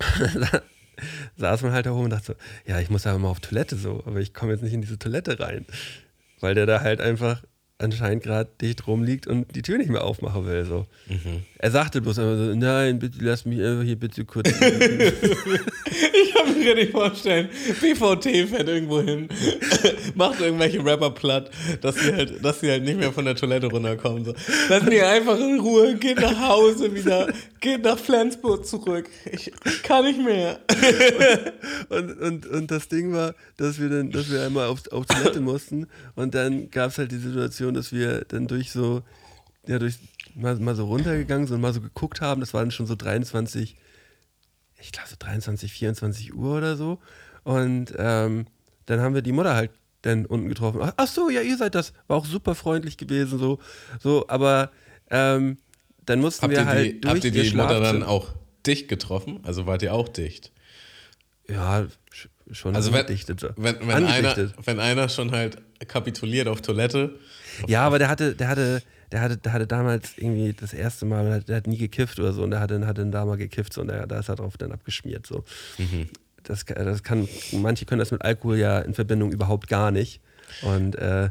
[1.36, 2.34] saß man halt da oben und dachte so,
[2.70, 4.98] ja, ich muss aber mal auf Toilette so, aber ich komme jetzt nicht in diese
[4.98, 5.66] Toilette rein.
[6.40, 7.42] Weil der da halt einfach
[7.78, 10.64] anscheinend gerade dicht rumliegt und die Tür nicht mehr aufmachen will.
[10.64, 10.86] So.
[11.08, 11.42] Mhm.
[11.58, 14.50] Er sagte bloß immer so, nein, bitte lass mich einfach hier bitte kurz.
[16.64, 17.48] Ich kann mir vorstellen,
[17.78, 19.28] BVT fährt irgendwo hin,
[20.14, 21.50] macht irgendwelche Rapper platt,
[21.82, 24.24] dass sie halt, dass sie halt nicht mehr von der Toilette runterkommen.
[24.24, 24.34] So.
[24.70, 27.28] Lass mich einfach in Ruhe, geht nach Hause wieder,
[27.60, 29.10] geht nach Flensburg zurück.
[29.30, 30.60] Ich kann nicht mehr.
[31.88, 35.40] Und, und, und das Ding war, dass wir dann, dass wir einmal auf, auf Toilette
[35.40, 39.02] mussten und dann gab es halt die Situation, dass wir dann durch so,
[39.66, 39.96] ja, durch
[40.34, 42.40] mal, mal so runtergegangen sind und mal so geguckt haben.
[42.40, 43.76] Das war dann schon so 23,
[44.84, 47.00] ich glaube so 23, 24 Uhr oder so.
[47.42, 48.46] Und ähm,
[48.86, 49.70] dann haben wir die Mutter halt
[50.02, 50.80] dann unten getroffen.
[50.82, 51.92] Ach, ach so, ja, ihr seid das.
[52.06, 53.58] War auch super freundlich gewesen, so.
[54.00, 54.70] So, aber
[55.10, 55.58] ähm,
[56.06, 58.28] dann mussten Habt wir halt die, durch habt ihr die Mutter dann auch
[58.66, 59.40] dicht getroffen?
[59.42, 60.52] Also wart ihr auch dicht?
[61.48, 63.06] Ja, sch- schon Also wenn,
[63.56, 67.18] wenn, wenn, einer, wenn einer schon halt kapituliert auf Toilette,
[67.66, 71.24] Ja, aber der hatte, der hatte, der hatte, der hatte damals irgendwie das erste Mal,
[71.24, 73.80] der hat, hat nie gekifft oder so und der hatte, hatte da mal gekifft so,
[73.80, 75.44] und der, da ist er drauf dann abgeschmiert so.
[76.42, 80.20] Das, ka- das kann, manche können das mit Alkohol ja in Verbindung überhaupt gar nicht
[80.62, 81.30] und äh,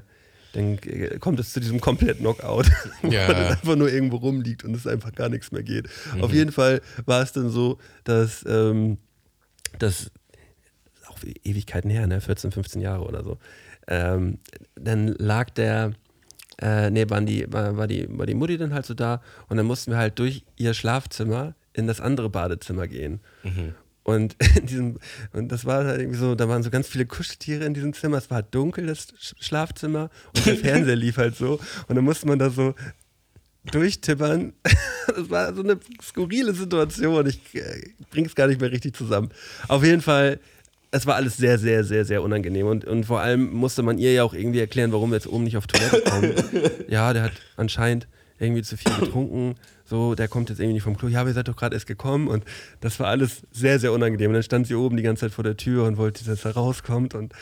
[0.53, 2.67] dann äh, kommt es zu diesem kompletten Knockout,
[3.01, 3.27] wo Ja.
[3.27, 5.87] man dann einfach nur irgendwo rumliegt und es einfach gar nichts mehr geht.
[6.21, 8.97] Auf jeden Fall war es dann so, dass, ähm,
[9.79, 10.11] dass
[11.07, 12.21] auch Ewigkeiten her, ne?
[12.21, 13.37] 14, 15 Jahre oder so.
[13.87, 14.39] Ähm,
[14.75, 15.93] dann lag der,
[16.61, 19.65] äh, nee, waren die, war, die, war die Mutti dann halt so da und dann
[19.65, 23.19] mussten wir halt durch ihr Schlafzimmer in das andere Badezimmer gehen.
[23.43, 23.73] Mhm.
[24.03, 24.99] Und in diesem,
[25.31, 28.17] und das war halt irgendwie so, da waren so ganz viele Kuscheltiere in diesem Zimmer.
[28.17, 31.59] Es war halt dunkel, das Sch- Schlafzimmer, und der Fernseher lief halt so.
[31.87, 32.75] Und dann musste man da so
[33.71, 34.53] durchtippern.
[35.05, 37.27] Das war so eine skurrile Situation.
[37.27, 39.29] Ich äh, bring's gar nicht mehr richtig zusammen.
[39.67, 40.39] Auf jeden Fall,
[40.93, 42.67] es war alles sehr, sehr, sehr, sehr unangenehm.
[42.67, 45.43] Und, und vor allem musste man ihr ja auch irgendwie erklären, warum wir jetzt oben
[45.43, 46.33] nicht auf Toilette kommen.
[46.87, 49.55] ja, der hat anscheinend irgendwie zu viel getrunken.
[49.85, 51.09] So, der kommt jetzt irgendwie nicht vom Klo.
[51.09, 52.27] Ja, aber ihr seid doch gerade erst gekommen.
[52.27, 52.45] Und
[52.79, 54.29] das war alles sehr, sehr unangenehm.
[54.29, 56.51] Und dann stand sie oben die ganze Zeit vor der Tür und wollte, dass er
[56.51, 57.15] rauskommt.
[57.15, 57.33] Und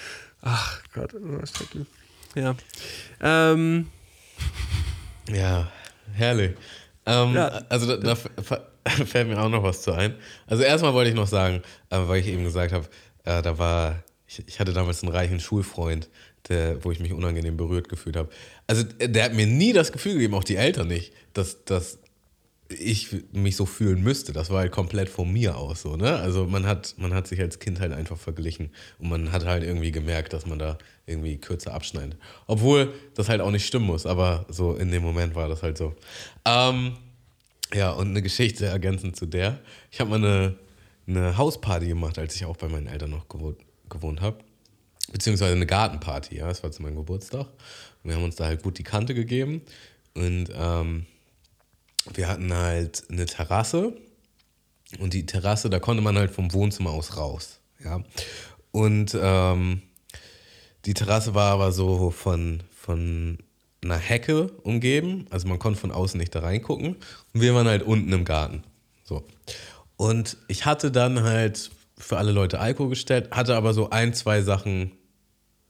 [0.41, 1.87] ach Gott, war schrecklich.
[2.35, 2.55] Ja.
[3.21, 3.87] Ähm,
[5.27, 5.69] Ja,
[6.13, 6.53] herrlich.
[7.05, 7.47] Ähm, Ja.
[7.67, 8.15] Also da, da
[9.05, 10.15] fällt mir auch noch was zu ein.
[10.47, 12.87] Also erstmal wollte ich noch sagen, äh, weil ich eben gesagt habe,
[13.23, 16.09] äh, da war, ich, ich hatte damals einen reichen Schulfreund,
[16.49, 18.29] der, wo ich mich unangenehm berührt gefühlt habe.
[18.67, 21.99] Also der hat mir nie das Gefühl gegeben, auch die Eltern nicht, dass, dass
[22.69, 24.33] ich mich so fühlen müsste.
[24.33, 26.17] Das war halt komplett von mir aus so, ne?
[26.17, 29.63] Also man hat, man hat sich als Kind halt einfach verglichen und man hat halt
[29.63, 32.17] irgendwie gemerkt, dass man da irgendwie kürzer abschneidet.
[32.47, 35.77] Obwohl das halt auch nicht stimmen muss, aber so in dem Moment war das halt
[35.77, 35.95] so.
[36.45, 36.93] Ähm,
[37.73, 39.59] ja, und eine Geschichte ergänzend zu der.
[39.91, 40.55] Ich habe mal eine,
[41.07, 43.57] eine Hausparty gemacht, als ich auch bei meinen Eltern noch gewohnt,
[43.89, 44.37] gewohnt habe.
[45.11, 47.47] Beziehungsweise eine Gartenparty, ja, das war zu meinem Geburtstag.
[47.47, 49.61] Und wir haben uns da halt gut die Kante gegeben.
[50.13, 51.05] Und ähm,
[52.13, 53.97] wir hatten halt eine Terrasse
[54.99, 57.59] und die Terrasse, da konnte man halt vom Wohnzimmer aus raus.
[57.83, 58.03] Ja.
[58.71, 59.81] Und ähm,
[60.85, 63.37] die Terrasse war aber so von, von
[63.83, 65.27] einer Hecke umgeben.
[65.29, 66.95] Also man konnte von außen nicht da reingucken.
[67.33, 68.63] Und wir waren halt unten im Garten.
[69.03, 69.23] So.
[70.01, 74.41] Und ich hatte dann halt für alle Leute Alkohol gestellt, hatte aber so ein, zwei
[74.41, 74.93] Sachen,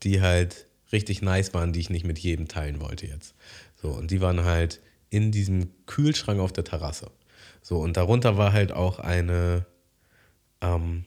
[0.04, 3.34] die halt richtig nice waren, die ich nicht mit jedem teilen wollte jetzt.
[3.82, 7.10] So, und die waren halt in diesem Kühlschrank auf der Terrasse.
[7.60, 9.66] So, und darunter war halt auch eine,
[10.62, 11.04] ähm,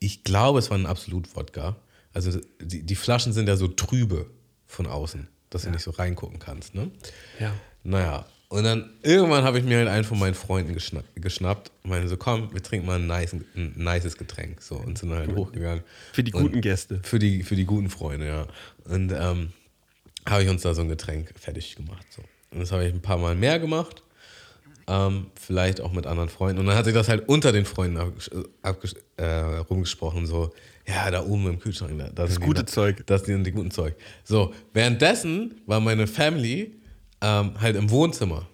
[0.00, 1.76] ich glaube, es war ein Absolut-Wodka.
[2.12, 4.28] Also die, die Flaschen sind ja so trübe
[4.66, 6.90] von außen, dass du nicht so reingucken kannst, ne?
[7.38, 7.54] ja.
[7.84, 11.90] Naja, und dann irgendwann habe ich mir halt einen von meinen Freunden geschna geschnappt und
[11.90, 14.62] meine so, komm, wir trinken mal ein, nice, ein nices Getränk.
[14.62, 15.82] So, und sind dann halt hochgegangen.
[16.12, 17.00] Für die Und- guten Gäste.
[17.02, 18.46] Für die, für die guten Freunde, ja.
[18.84, 19.52] Und ähm,
[20.28, 22.06] habe ich uns da so ein Getränk fertig gemacht.
[22.10, 22.22] So.
[22.50, 24.02] Und das habe ich ein paar Mal mehr gemacht.
[24.88, 26.60] Ähm, vielleicht auch mit anderen Freunden.
[26.60, 27.98] Und dann hat sich das halt unter den Freunden
[29.16, 29.26] äh,
[29.68, 30.52] rumgesprochen, so,
[30.86, 33.04] ja, da oben im Kühlschrank, da, da sind gute die, Zeug.
[33.06, 33.96] Das sind die guten Zeug.
[34.24, 36.76] So, währenddessen war meine Family
[37.20, 38.46] ähm, halt im Wohnzimmer.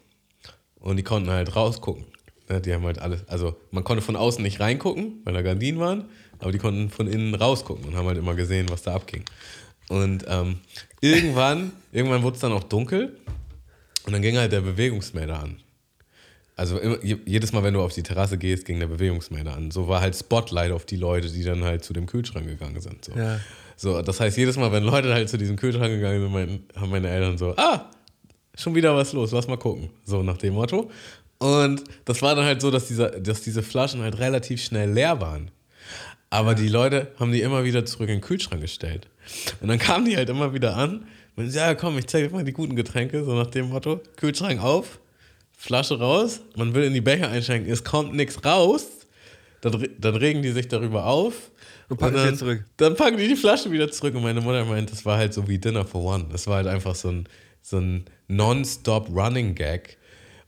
[0.81, 2.05] Und die konnten halt rausgucken.
[2.49, 5.79] Ne, die haben halt alles, also man konnte von außen nicht reingucken, weil da Gardinen
[5.79, 6.07] waren,
[6.41, 9.25] aber die konnten von innen rausgucken und haben halt immer gesehen, was da abging.
[9.89, 10.59] Und ähm,
[11.01, 13.17] irgendwann, irgendwann wurde es dann auch dunkel
[14.07, 15.59] und dann ging halt der Bewegungsmelder an.
[16.57, 19.71] Also immer, je- jedes Mal, wenn du auf die Terrasse gehst, ging der Bewegungsmelder an.
[19.71, 23.05] So war halt Spotlight auf die Leute, die dann halt zu dem Kühlschrank gegangen sind.
[23.05, 23.13] So.
[23.13, 23.41] Ja.
[23.77, 27.09] So, das heißt, jedes Mal, wenn Leute halt zu diesem Kühlschrank gegangen sind, haben meine
[27.09, 27.91] Eltern so, ah,
[28.57, 29.91] schon wieder was los, lass mal gucken.
[30.05, 30.91] So nach dem Motto.
[31.39, 35.21] Und das war dann halt so, dass, dieser, dass diese Flaschen halt relativ schnell leer
[35.21, 35.51] waren.
[36.31, 39.09] Aber die Leute haben die immer wieder zurück in den Kühlschrank gestellt.
[39.61, 41.05] Und dann kamen die halt immer wieder an
[41.37, 44.63] und ja, komm, ich zeige dir mal die guten Getränke, so nach dem Motto, Kühlschrank
[44.63, 45.01] auf,
[45.57, 48.87] Flasche raus, man will in die Becher einschenken, es kommt nichts raus,
[49.61, 51.51] dann, dann regen die sich darüber auf.
[51.89, 52.65] Und packen sie dann, zurück.
[52.77, 55.49] Dann packen die die Flasche wieder zurück und meine Mutter meint, das war halt so
[55.49, 56.27] wie Dinner for One.
[56.31, 57.29] Das war halt einfach so ein,
[57.63, 59.99] so ein non-stop Running Gag.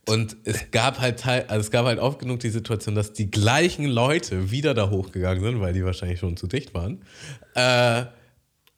[0.06, 3.86] Und es gab halt also es gab halt oft genug die Situation, dass die gleichen
[3.86, 7.02] Leute wieder da hochgegangen sind, weil die wahrscheinlich schon zu dicht waren.
[7.54, 8.04] Äh,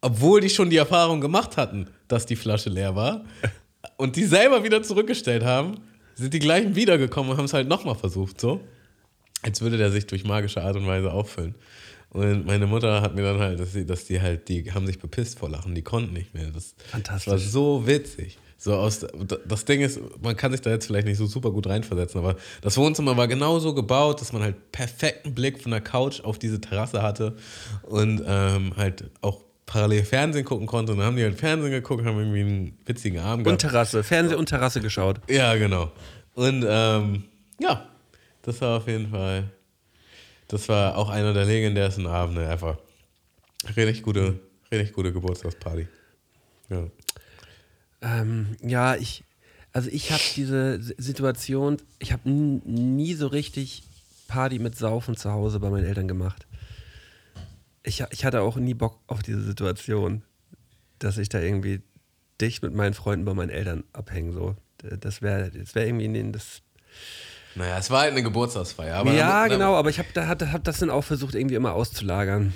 [0.00, 3.24] obwohl die schon die Erfahrung gemacht hatten, dass die Flasche leer war
[3.96, 5.80] und die selber wieder zurückgestellt haben,
[6.14, 8.60] sind die gleichen wiedergekommen und haben es halt nochmal versucht, so.
[9.42, 11.54] Als würde der sich durch magische Art und Weise auffüllen.
[12.10, 14.98] Und meine Mutter hat mir dann halt, dass, sie, dass die halt, die haben sich
[14.98, 16.50] bepisst vor Lachen, die konnten nicht mehr.
[16.50, 17.32] Das, Fantastisch.
[17.32, 18.38] Das war so witzig.
[18.58, 19.06] So aus,
[19.46, 22.36] das Ding ist, man kann sich da jetzt vielleicht nicht so super gut reinversetzen, aber
[22.62, 26.58] das Wohnzimmer war genauso gebaut, dass man halt perfekten Blick von der Couch auf diese
[26.58, 27.36] Terrasse hatte
[27.82, 30.92] und ähm, halt auch parallel Fernsehen gucken konnte.
[30.92, 34.38] Und dann haben die halt Fernsehen geguckt, haben irgendwie einen witzigen Abend Und Terrasse, Fernseher
[34.38, 35.20] und Terrasse geschaut.
[35.28, 35.92] ja, genau.
[36.34, 37.24] Und ähm,
[37.60, 37.86] ja,
[38.42, 39.50] das war auf jeden Fall,
[40.48, 42.78] das war auch einer der legendärsten Abende einfach.
[43.76, 44.38] Richtig gute,
[44.70, 45.88] richtig gute Geburtstagsparty.
[46.68, 46.86] Ja.
[48.02, 49.24] Ähm, ja, ich,
[49.72, 53.82] also ich habe diese Situation, ich habe nie so richtig
[54.28, 56.46] Party mit Saufen zu Hause bei meinen Eltern gemacht.
[57.82, 60.22] Ich, ich hatte auch nie Bock auf diese Situation,
[60.98, 61.82] dass ich da irgendwie
[62.40, 64.32] dicht mit meinen Freunden bei meinen Eltern abhängen.
[64.32, 64.56] So.
[64.78, 66.62] Das wäre das wär irgendwie das.
[67.56, 68.94] Naja, es war halt eine Geburtstagsfeier.
[68.96, 71.54] Aber ja, dann- genau, aber ich habe da, hab, hab das dann auch versucht, irgendwie
[71.54, 72.52] immer auszulagern.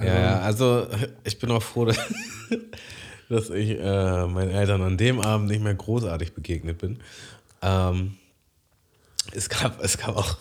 [0.00, 0.86] Ja, ja, also
[1.24, 1.98] ich bin auch froh, dass,
[3.28, 6.98] dass ich äh, meinen Eltern an dem Abend nicht mehr großartig begegnet bin.
[7.62, 8.16] Ähm,
[9.32, 10.36] es, gab, es gab auch,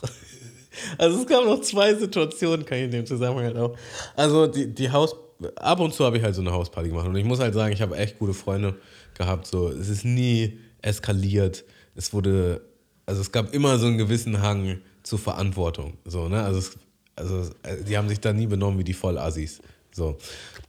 [0.97, 3.75] also es gab noch zwei Situationen, kann ich in dem Zusammenhang halt auch.
[4.15, 5.15] Also die, die Haus,
[5.55, 7.73] ab und zu habe ich halt so eine Hausparty gemacht und ich muss halt sagen,
[7.73, 8.75] ich habe echt gute Freunde
[9.15, 9.47] gehabt.
[9.47, 11.63] So, es ist nie eskaliert.
[11.95, 12.61] Es wurde,
[13.07, 15.97] also es gab immer so einen gewissen Hang zur Verantwortung.
[16.05, 16.43] So, ne?
[16.43, 16.77] Also, es,
[17.15, 19.59] also äh, die haben sich da nie benommen wie die Vollassis.
[19.91, 20.17] So.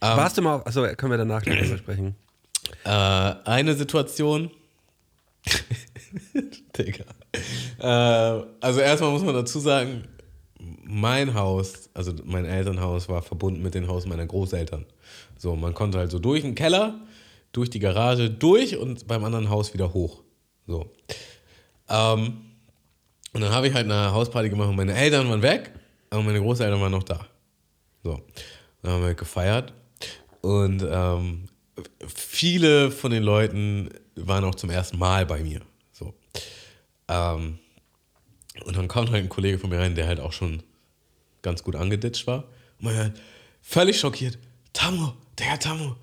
[0.01, 2.14] Ähm, Warst du mal, achso, können wir danach gleich drüber sprechen.
[2.85, 4.51] äh, eine Situation.
[6.79, 7.05] Digga.
[7.81, 10.05] Äh, also erstmal muss man dazu sagen,
[10.85, 14.87] mein Haus, also mein Elternhaus war verbunden mit dem Haus meiner Großeltern.
[15.37, 17.01] So, man konnte halt so durch den Keller,
[17.53, 20.22] durch die Garage, durch und beim anderen Haus wieder hoch.
[20.66, 20.90] So.
[21.88, 22.38] Ähm,
[23.33, 25.72] und dann habe ich halt eine Hausparty gemacht und meine Eltern waren weg,
[26.11, 27.27] aber meine Großeltern waren noch da.
[28.03, 28.20] So.
[28.83, 29.72] Dann haben wir gefeiert.
[30.40, 31.48] Und ähm,
[32.07, 35.61] viele von den Leuten waren auch zum ersten Mal bei mir.
[35.92, 36.14] So.
[37.09, 37.59] Ähm,
[38.64, 40.62] und dann kommt halt ein Kollege von mir rein, der halt auch schon
[41.42, 42.44] ganz gut angeditscht war.
[42.79, 43.20] Und man halt
[43.62, 44.38] völlig schockiert.
[44.72, 45.96] Tammo, der Tammo,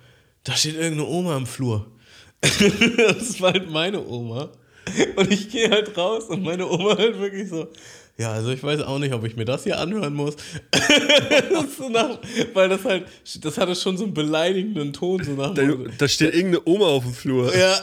[0.43, 1.87] da steht irgendeine Oma im Flur.
[2.41, 4.51] das war halt meine Oma.
[5.15, 7.67] Und ich gehe halt raus und meine Oma halt wirklich so,
[8.17, 10.37] ja, also ich weiß auch nicht, ob ich mir das hier anhören muss.
[10.71, 12.19] das so nach,
[12.53, 13.07] weil das halt,
[13.41, 15.53] das hatte schon so einen beleidigenden Ton, so nach.
[15.53, 15.63] Da,
[15.97, 17.53] da steht irgendeine Oma auf dem Flur.
[17.53, 17.75] ja,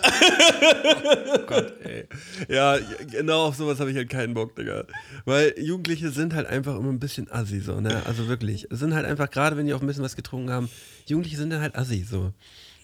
[1.47, 2.07] Gott, ey.
[2.49, 2.79] Ja,
[3.11, 4.85] genau auf sowas habe ich halt keinen Bock, Digga.
[5.27, 8.01] Weil Jugendliche sind halt einfach immer ein bisschen assi, so, ne?
[8.07, 8.67] Also wirklich.
[8.71, 10.71] Sind halt einfach, gerade wenn die auch ein bisschen was getrunken haben,
[11.07, 12.33] Jugendliche sind dann halt assi, so.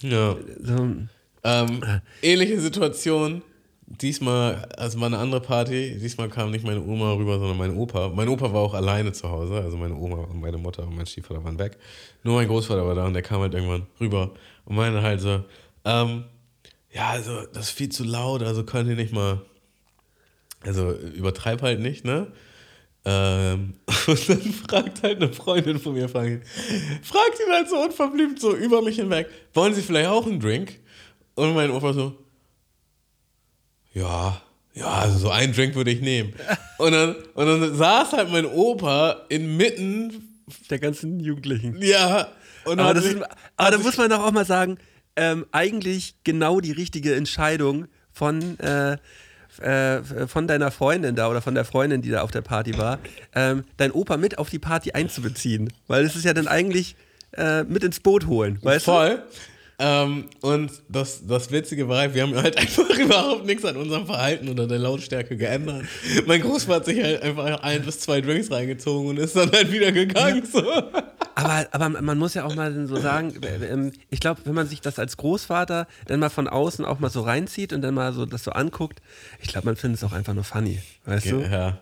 [0.02, 0.36] ja.
[0.62, 0.96] so
[1.44, 1.80] Ähm,
[2.20, 3.40] ähnliche Situation.
[3.90, 5.98] Diesmal, also war eine andere Party.
[5.98, 8.10] Diesmal kam nicht meine Oma rüber, sondern mein Opa.
[8.10, 9.54] Mein Opa war auch alleine zu Hause.
[9.54, 11.78] Also meine Oma und meine Mutter und mein Stiefvater waren weg.
[12.22, 14.32] Nur mein Großvater war da und der kam halt irgendwann rüber
[14.66, 15.42] und meinte halt so,
[15.86, 16.24] ähm,
[16.92, 19.40] ja, also das ist viel zu laut, also könnt ihr nicht mal,
[20.60, 22.30] also übertreib halt nicht, ne?
[23.06, 23.74] Ähm,
[24.06, 28.82] und dann fragt halt eine Freundin von mir, fragt ihn, halt so unverblümt so über
[28.82, 30.78] mich hinweg, wollen Sie vielleicht auch einen Drink?
[31.36, 32.16] Und mein Opa so,
[33.98, 34.40] ja,
[34.74, 36.32] ja, also so einen Drink würde ich nehmen.
[36.78, 41.82] Und dann, und dann saß halt mein Opa inmitten, der ganzen Jugendlichen.
[41.82, 42.28] ja,
[42.64, 43.16] und Aber, das ist,
[43.56, 44.78] aber da muss man doch auch mal sagen,
[45.16, 48.98] ähm, eigentlich genau die richtige Entscheidung von, äh,
[49.60, 52.98] äh, von deiner Freundin da oder von der Freundin, die da auf der Party war,
[53.34, 55.72] ähm, dein Opa mit auf die Party einzubeziehen.
[55.88, 56.94] Weil es ist ja dann eigentlich
[57.32, 58.92] äh, mit ins Boot holen, weißt du?
[59.80, 64.48] Ähm, und das, das Witzige war, wir haben halt einfach überhaupt nichts an unserem Verhalten
[64.48, 65.84] oder der Lautstärke geändert.
[66.26, 69.70] Mein Großvater hat sich halt einfach ein bis zwei Drinks reingezogen und ist dann halt
[69.70, 70.44] wieder gegangen.
[70.50, 70.64] So.
[71.36, 74.66] Aber, aber man muss ja auch mal so sagen, äh, ähm, ich glaube, wenn man
[74.66, 78.12] sich das als Großvater dann mal von außen auch mal so reinzieht und dann mal
[78.12, 79.00] so das so anguckt,
[79.40, 81.40] ich glaube, man findet es auch einfach nur funny, weißt du?
[81.42, 81.78] Ja.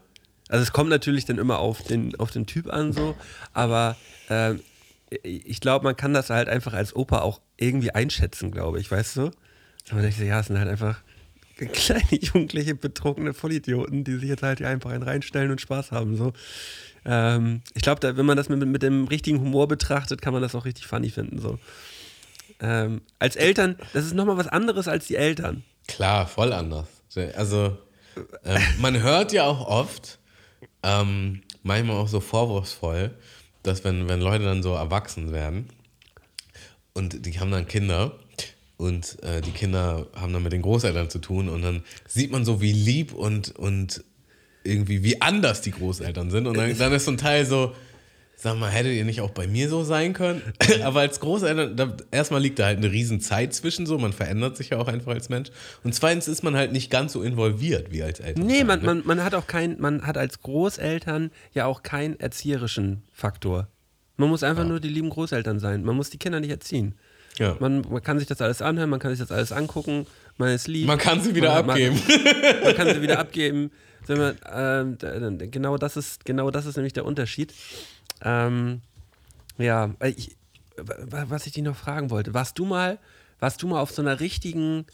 [0.49, 3.15] Also es kommt natürlich dann immer auf den, auf den Typ an so,
[3.55, 3.97] aber
[4.29, 4.61] ähm,
[5.23, 9.17] ich glaube, man kann das halt einfach als Opa auch irgendwie einschätzen, glaube ich, weißt
[9.17, 9.31] du?
[9.87, 11.01] Da man denkt, sich, ja, es sind halt einfach
[11.65, 16.17] kleine jugendliche, betrunkene Vollidioten, die sich jetzt halt hier einfach reinstellen und Spaß haben.
[16.17, 16.33] So.
[17.05, 20.55] Ähm, ich glaube, wenn man das mit, mit dem richtigen Humor betrachtet, kann man das
[20.55, 21.39] auch richtig funny finden.
[21.39, 21.59] So.
[22.61, 25.63] Ähm, als Eltern, das ist nochmal was anderes als die Eltern.
[25.87, 26.89] Klar, voll anders.
[27.35, 27.79] Also,
[28.45, 30.19] ähm, man hört ja auch oft,
[30.83, 33.13] ähm, manchmal auch so vorwurfsvoll,
[33.67, 35.67] dass wenn, wenn Leute dann so erwachsen werden
[36.95, 38.19] und die haben dann Kinder
[38.77, 42.45] und äh, die Kinder haben dann mit den Großeltern zu tun und dann sieht man
[42.45, 44.05] so, wie lieb und, und
[44.65, 47.75] irgendwie wie anders die Großeltern sind und dann, dann ist so ein Teil so,
[48.47, 50.41] sag mal, hättet ihr nicht auch bei mir so sein können?
[50.85, 54.57] Aber als Großeltern, da, erstmal liegt da halt eine riesen Zeit zwischen so, man verändert
[54.57, 55.51] sich ja auch einfach als Mensch.
[55.83, 58.47] Und zweitens ist man halt nicht ganz so involviert wie als Eltern.
[58.47, 63.03] Nee, man, man, man hat auch kein, man hat als Großeltern ja auch keinen erzieherischen
[63.13, 63.67] Faktor.
[64.17, 65.83] Man muss einfach nur die lieben Großeltern sein.
[65.83, 66.95] Man muss die Kinder nicht erziehen.
[67.39, 67.57] Ja.
[67.59, 70.07] Man, man kann sich das alles anhören, man kann sich das alles angucken,
[70.39, 70.87] man ist lieb.
[70.87, 72.01] Man kann sie wieder man, abgeben.
[72.09, 73.73] Man, man kann sie wieder abgeben.
[74.07, 74.33] Da-
[74.85, 74.85] da-
[75.51, 77.53] genau, das ist, genau das ist nämlich der Unterschied.
[78.23, 78.81] Ähm,
[79.59, 80.37] ja, weil ich,
[80.77, 82.99] wa- was ich dich noch fragen wollte, warst du mal,
[83.41, 84.87] warst du mal auf so einer richtigen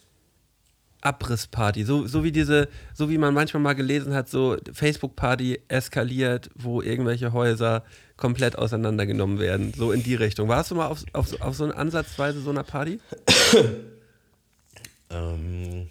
[1.01, 6.49] Abrissparty, so, so wie diese, so wie man manchmal mal gelesen hat, so Facebook-Party eskaliert,
[6.55, 7.85] wo irgendwelche Häuser
[8.17, 10.49] komplett auseinandergenommen werden, so in die Richtung.
[10.49, 13.01] Warst du mal auf, auf, so- auf so eine Ansatzweise so einer Party?
[15.11, 15.91] Ähm,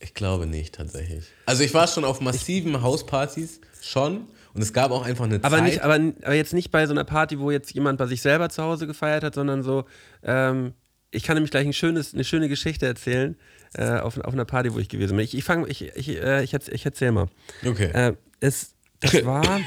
[0.00, 1.24] ich glaube nicht, tatsächlich.
[1.46, 4.26] Also ich war schon auf massiven Hauspartys, schon.
[4.54, 5.64] Und es gab auch einfach eine Aber, Zeit.
[5.64, 8.48] nicht, aber, aber jetzt nicht bei so einer Party, wo jetzt jemand bei sich selber
[8.50, 9.84] zu Hause gefeiert hat, sondern so,
[10.22, 10.74] ähm,
[11.10, 13.36] ich kann nämlich gleich ein schönes, eine schöne Geschichte erzählen
[13.74, 15.24] äh, auf, auf einer Party, wo ich gewesen bin.
[15.24, 17.26] Ich, ich fange, ich, ich, äh, ich, ich erzähle mal.
[17.66, 17.90] okay.
[17.92, 19.60] Äh, es, das war,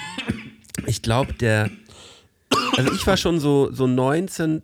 [0.86, 1.70] ich glaube, der,
[2.78, 4.62] also ich war schon so, so 19,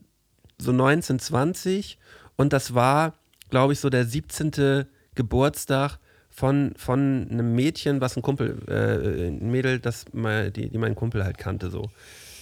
[0.59, 1.97] so 19, 20
[2.35, 3.13] und das war,
[3.49, 4.85] glaube ich, so der 17.
[5.15, 5.99] Geburtstag
[6.41, 10.95] von, von einem Mädchen, was ein Kumpel, äh, ein Mädel, das mal, die, die mein
[10.95, 11.91] Kumpel halt kannte, so.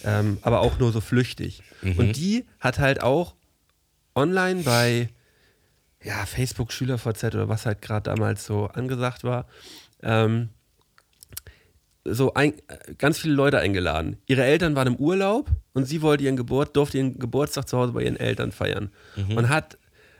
[0.04, 1.62] Ähm, aber auch nur so flüchtig.
[1.82, 3.34] Und die hat halt auch
[4.14, 5.10] online bei
[6.02, 9.46] ja, Facebook SchülerVZ oder was halt gerade damals so angesagt war,
[10.02, 10.48] ähm,
[12.06, 12.54] so ein,
[12.96, 14.16] ganz viele Leute eingeladen.
[14.24, 17.92] Ihre Eltern waren im Urlaub und sie wollte ihren Geburt, durfte ihren Geburtstag zu Hause
[17.92, 18.90] bei ihren Eltern feiern.
[19.36, 19.76] Und hat,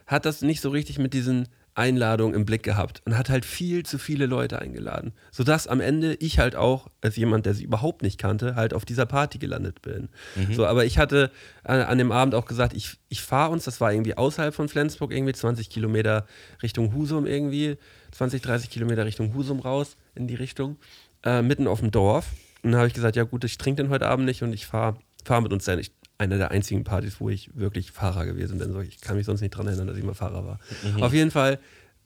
[0.06, 1.48] hat das nicht so richtig mit diesen
[1.80, 5.12] Einladungen im Blick gehabt und hat halt viel zu viele Leute eingeladen.
[5.32, 8.84] Sodass am Ende ich halt auch, als jemand, der sie überhaupt nicht kannte, halt auf
[8.84, 10.10] dieser Party gelandet bin.
[10.54, 11.30] So, aber ich hatte
[11.64, 14.68] an, an dem Abend auch gesagt, ich, ich fahre uns, das war irgendwie außerhalb von
[14.68, 16.26] Flensburg, irgendwie 20 Kilometer
[16.62, 17.78] Richtung Husum irgendwie,
[18.12, 20.76] 20, 30 Kilometer Richtung Husum raus in die Richtung
[21.24, 22.26] äh, mitten auf dem Dorf.
[22.62, 24.66] Und dann habe ich gesagt, ja gut, ich trinke den heute Abend nicht und ich
[24.66, 25.80] fahre fahr mit uns dahin.
[25.80, 28.72] Ich, eine der einzigen Partys, wo ich wirklich Fahrer gewesen bin.
[28.72, 30.60] So, ich kann mich sonst nicht dran erinnern, dass ich mal Fahrer war.
[31.00, 31.58] Auf jeden Fall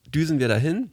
[0.07, 0.89] düsen wir dahin.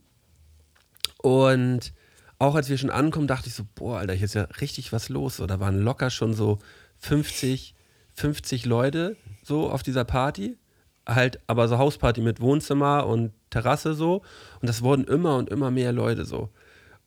[1.18, 1.92] Und
[2.40, 5.08] auch als wir schon ankommen, dachte ich so, boah, Alter, hier ist ja richtig was
[5.08, 5.36] los.
[5.36, 6.58] So, da waren locker schon so
[6.98, 7.76] 50,
[8.14, 10.58] 50 Leute so auf dieser Party.
[11.06, 14.22] Halt, aber so Hausparty mit Wohnzimmer und Terrasse so.
[14.60, 16.50] Und das wurden immer und immer mehr Leute so.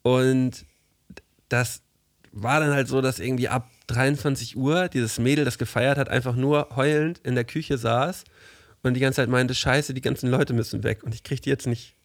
[0.01, 0.65] Und
[1.49, 1.81] das
[2.31, 6.35] war dann halt so, dass irgendwie ab 23 Uhr dieses Mädel, das gefeiert hat, einfach
[6.35, 8.23] nur heulend in der Küche saß
[8.83, 11.49] und die ganze Zeit meinte, scheiße, die ganzen Leute müssen weg und ich krieg die
[11.49, 11.95] jetzt nicht,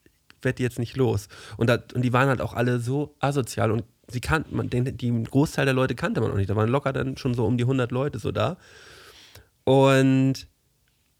[0.42, 1.28] werde die jetzt nicht los.
[1.56, 4.96] Und, da, und die waren halt auch alle so asozial und sie kannten, man, den,
[4.96, 6.50] den Großteil der Leute kannte man auch nicht.
[6.50, 8.56] Da waren locker dann schon so um die 100 Leute so da.
[9.64, 10.48] Und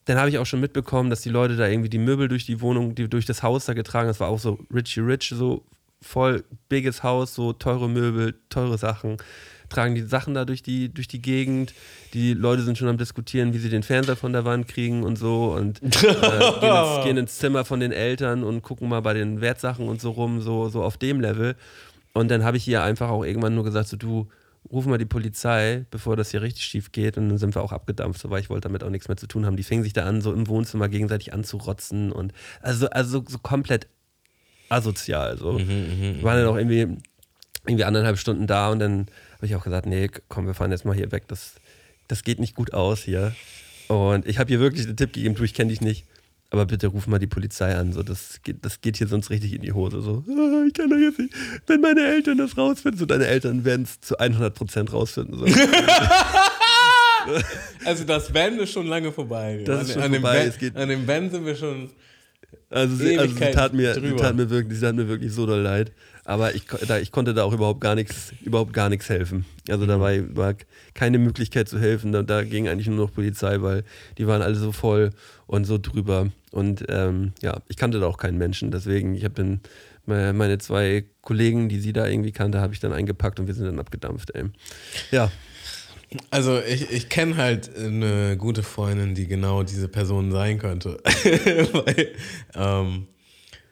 [0.06, 2.60] dann habe ich auch schon mitbekommen, dass die Leute da irgendwie die Möbel durch die
[2.60, 4.08] Wohnung, die, durch das Haus da getragen.
[4.08, 5.64] Das war auch so Richie Rich, so
[6.00, 9.18] voll biges Haus, so teure Möbel, teure Sachen.
[9.70, 11.72] Tragen die Sachen da durch die, durch die Gegend.
[12.12, 15.16] Die Leute sind schon am Diskutieren, wie sie den Fernseher von der Wand kriegen und
[15.16, 15.52] so.
[15.52, 19.40] Und äh, gehen, ins, gehen ins Zimmer von den Eltern und gucken mal bei den
[19.40, 21.56] Wertsachen und so rum, so, so auf dem Level.
[22.12, 24.28] Und dann habe ich ihr einfach auch irgendwann nur gesagt: so, Du,
[24.70, 27.16] ruf mal die Polizei, bevor das hier richtig schief geht.
[27.16, 29.26] Und dann sind wir auch abgedampft, so, weil ich wollte damit auch nichts mehr zu
[29.26, 29.56] tun haben.
[29.56, 33.86] Die fingen sich da an, so im Wohnzimmer gegenseitig anzurotzen und also, also so komplett
[34.68, 35.38] asozial.
[35.38, 35.58] So.
[35.58, 36.98] Wir waren dann auch irgendwie,
[37.66, 39.06] irgendwie anderthalb Stunden da und dann
[39.40, 41.22] habe ich auch gesagt, nee, komm, wir fahren jetzt mal hier weg.
[41.28, 41.54] Das,
[42.08, 43.34] das geht nicht gut aus hier.
[43.88, 46.04] Und ich habe hier wirklich den Tipp gegeben, du, ich kenne dich nicht.
[46.50, 47.94] Aber bitte ruf mal die Polizei an.
[47.94, 50.02] So, das, geht, das geht hier sonst richtig in die Hose.
[50.02, 51.32] So, ah, ich kann doch jetzt nicht,
[51.66, 52.98] wenn meine Eltern das rausfinden.
[52.98, 55.38] So, deine Eltern werden es zu 100% rausfinden.
[55.38, 55.46] So.
[57.84, 59.62] Also das Wenn ist schon lange vorbei.
[59.64, 61.90] Das ist schon an, dem vorbei, Wenn- es geht- an dem Wenn sind wir schon.
[62.70, 65.44] Also, sie, also sie, tat mir, sie, tat mir wirklich, sie tat mir wirklich so
[65.46, 65.92] doll leid.
[66.30, 69.46] Aber ich, da, ich konnte da auch überhaupt gar nichts, überhaupt gar nichts helfen.
[69.68, 70.54] Also da war, war
[70.94, 72.12] keine Möglichkeit zu helfen.
[72.12, 73.82] Da, da ging eigentlich nur noch Polizei, weil
[74.16, 75.10] die waren alle so voll
[75.48, 76.28] und so drüber.
[76.52, 78.70] Und ähm, ja, ich kannte da auch keinen Menschen.
[78.70, 79.60] Deswegen, ich habe dann
[80.06, 83.66] meine, zwei Kollegen, die sie da irgendwie kannte, habe ich dann eingepackt und wir sind
[83.66, 84.30] dann abgedampft.
[84.32, 84.44] Ey.
[85.10, 85.32] Ja,
[86.30, 90.98] Also ich, ich kenne halt eine gute Freundin, die genau diese Person sein könnte.
[91.72, 92.14] Weil,
[92.54, 93.08] ähm,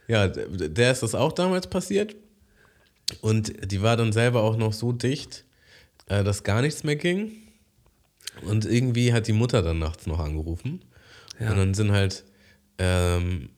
[0.09, 2.17] ja, der ist das auch damals passiert.
[3.21, 5.45] Und die war dann selber auch noch so dicht,
[6.07, 7.33] äh, dass gar nichts mehr ging.
[8.43, 10.85] Und irgendwie hat die Mutter dann nachts noch angerufen.
[11.41, 11.51] Ja.
[11.51, 12.25] Und dann sind halt
[12.79, 13.51] ähm,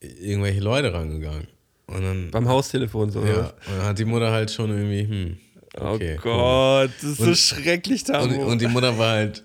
[0.00, 1.46] irgendwelche Leute rangegangen.
[1.86, 3.24] Und dann, beim Haustelefon so.
[3.24, 3.54] ja, oder?
[3.66, 5.36] und dann hat die Mutter halt schon irgendwie, hm,
[5.76, 6.32] okay, oh cool.
[6.32, 8.22] Gott, das ist so Und- schrecklich da.
[8.22, 9.44] Und, und die Mutter war halt,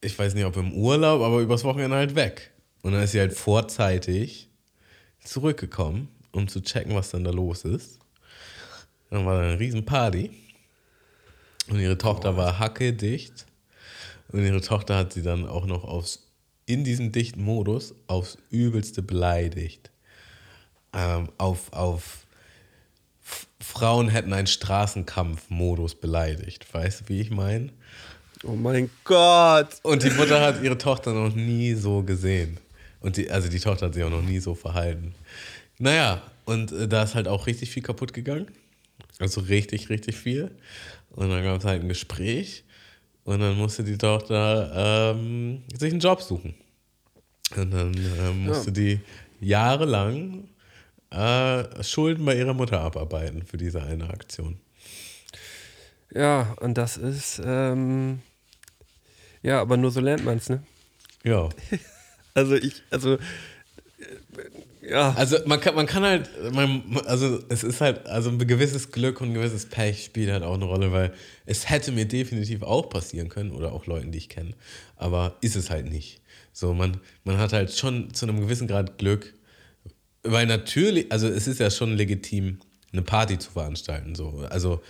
[0.00, 2.50] ich weiß nicht, ob im Urlaub, aber übers Wochenende halt weg.
[2.82, 4.50] Und dann ist sie halt vorzeitig
[5.24, 7.98] zurückgekommen, um zu checken, was dann da los ist.
[9.12, 10.30] Dann war da eine riesen Party.
[11.68, 13.44] Und ihre Tochter war hackedicht.
[14.28, 16.30] Und ihre Tochter hat sie dann auch noch aufs,
[16.64, 19.90] in diesem dichten Modus aufs Übelste beleidigt.
[20.94, 22.26] Ähm, auf, auf
[23.60, 26.72] Frauen hätten einen Straßenkampf-Modus beleidigt.
[26.72, 27.68] Weißt du, wie ich meine?
[28.44, 29.68] oh mein Gott.
[29.82, 32.56] Und die Mutter hat ihre Tochter noch nie so gesehen.
[33.00, 35.14] Und die, also die Tochter hat sich auch noch nie so verhalten.
[35.78, 38.50] Naja, und äh, da ist halt auch richtig viel kaputt gegangen.
[39.22, 40.50] Also richtig, richtig viel.
[41.10, 42.64] Und dann gab es halt ein Gespräch.
[43.22, 46.54] Und dann musste die Tochter ähm, sich einen Job suchen.
[47.56, 48.98] Und dann ähm, musste die
[49.40, 50.48] jahrelang
[51.10, 54.58] äh, Schulden bei ihrer Mutter abarbeiten für diese eine Aktion.
[56.12, 58.22] Ja, und das ist, ähm,
[59.40, 60.64] ja, aber nur so lernt man es, ne?
[61.24, 61.48] Ja.
[62.34, 63.18] Also ich, also, äh,
[64.82, 65.12] ja.
[65.14, 69.20] Also man kann, man kann halt, man, also es ist halt, also ein gewisses Glück
[69.20, 71.12] und ein gewisses Pech spielt halt auch eine Rolle, weil
[71.46, 74.54] es hätte mir definitiv auch passieren können oder auch Leuten, die ich kenne,
[74.96, 76.20] aber ist es halt nicht.
[76.52, 79.34] So, man, man hat halt schon zu einem gewissen Grad Glück,
[80.22, 82.58] weil natürlich, also es ist ja schon legitim,
[82.92, 84.14] eine Party zu veranstalten.
[84.14, 84.44] So.
[84.50, 84.82] Also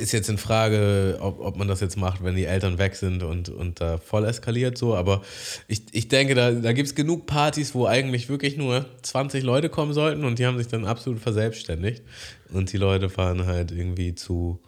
[0.00, 3.22] ist jetzt in Frage, ob, ob man das jetzt macht, wenn die Eltern weg sind
[3.22, 4.94] und, und da voll eskaliert so.
[4.94, 5.22] Aber
[5.66, 9.68] ich, ich denke, da, da gibt es genug Partys, wo eigentlich wirklich nur 20 Leute
[9.68, 12.02] kommen sollten und die haben sich dann absolut verselbstständigt.
[12.52, 14.60] Und die Leute waren halt irgendwie zu,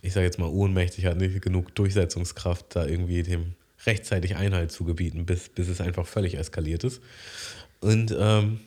[0.00, 3.54] ich sage jetzt mal, ohnmächtig, hatten nicht genug Durchsetzungskraft, da irgendwie dem
[3.86, 7.00] rechtzeitig Einhalt zu gebieten, bis, bis es einfach völlig eskaliert ist.
[7.80, 8.60] Und ähm,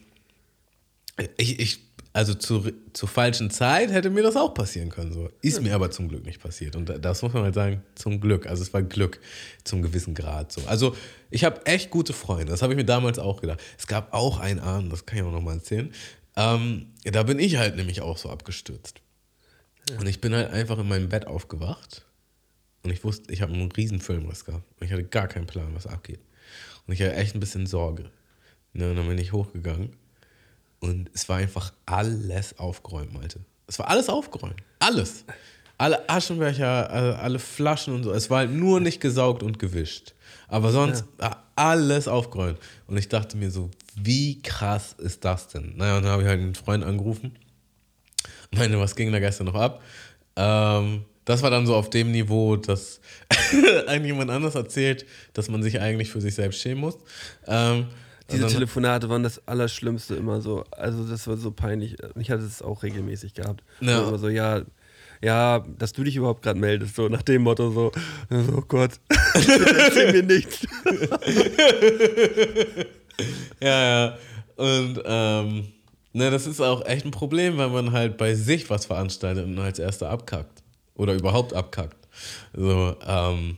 [1.38, 1.80] ich, ich,
[2.16, 5.12] also zu, zur falschen Zeit hätte mir das auch passieren können.
[5.12, 5.30] So.
[5.42, 6.78] Ist mir aber zum Glück nicht passiert.
[6.78, 8.48] Und das muss man halt sagen, zum Glück.
[8.48, 9.20] Also es war Glück
[9.66, 10.50] zum gewissen Grad.
[10.50, 10.62] So.
[10.66, 10.96] Also
[11.30, 12.46] ich habe echt gute Freunde.
[12.46, 13.60] Das habe ich mir damals auch gedacht.
[13.78, 15.92] Es gab auch einen Abend, das kann ich auch nochmal erzählen.
[16.38, 19.02] Ähm, da bin ich halt nämlich auch so abgestürzt.
[20.00, 22.06] Und ich bin halt einfach in meinem Bett aufgewacht.
[22.84, 24.64] Und ich wusste, ich habe einen riesen Filmriss gehabt.
[24.80, 26.22] Und ich hatte gar keinen Plan, was abgeht.
[26.88, 28.10] Und ich hatte echt ein bisschen Sorge.
[28.72, 29.98] Ne, und dann bin ich hochgegangen
[30.86, 33.40] und es war einfach alles aufgeräumt, Malte.
[33.68, 34.62] Es war alles aufgeräumt.
[34.80, 35.26] Alles.
[35.78, 38.12] Alle Aschenbecher, alle, alle Flaschen und so.
[38.12, 40.14] Es war halt nur nicht gesaugt und gewischt.
[40.48, 41.44] Aber sonst ja.
[41.56, 42.60] alles aufgeräumt.
[42.88, 45.74] Und ich dachte mir so, wie krass ist das denn?
[45.76, 47.36] Naja, und dann habe ich halt einen Freund angerufen.
[48.52, 49.82] Meine, was ging da gestern noch ab?
[50.36, 53.02] Ähm, das war dann so auf dem Niveau, dass
[53.88, 56.98] eigentlich jemand anders erzählt, dass man sich eigentlich für sich selbst schämen muss.
[57.48, 57.88] Ähm,
[58.32, 60.64] diese Telefonate waren das Allerschlimmste immer so.
[60.72, 61.96] Also das war so peinlich.
[62.20, 63.64] Ich hatte es auch regelmäßig gehabt.
[63.82, 64.08] Ja.
[64.08, 64.62] Immer so, ja,
[65.22, 67.92] ja, dass du dich überhaupt gerade meldest, so nach dem Motto so,
[68.32, 69.00] oh Gott,
[69.34, 70.68] erzähl mir nichts.
[73.62, 74.18] ja, ja.
[74.56, 75.68] Und ähm,
[76.14, 79.60] ne, das ist auch echt ein Problem, wenn man halt bei sich was veranstaltet und
[79.60, 80.64] als erster abkackt.
[80.96, 82.08] Oder überhaupt abkackt.
[82.54, 83.58] So, ähm,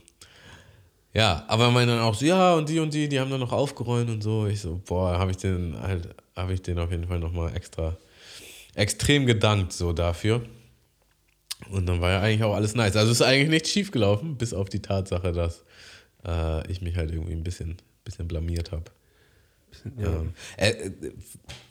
[1.14, 3.52] ja, aber man dann auch so, ja, und die und die, die haben dann noch
[3.52, 4.46] aufgeräumt und so.
[4.46, 7.96] Ich so, boah, habe ich den halt, habe ich den auf jeden Fall nochmal extra,
[8.74, 10.42] extrem gedankt so dafür.
[11.70, 12.96] Und dann war ja eigentlich auch alles nice.
[12.96, 15.64] Also ist eigentlich nichts schief gelaufen, bis auf die Tatsache, dass
[16.26, 18.84] äh, ich mich halt irgendwie ein bisschen, bisschen blamiert habe.
[19.98, 20.20] Ja.
[20.20, 21.12] Ähm, äh, äh,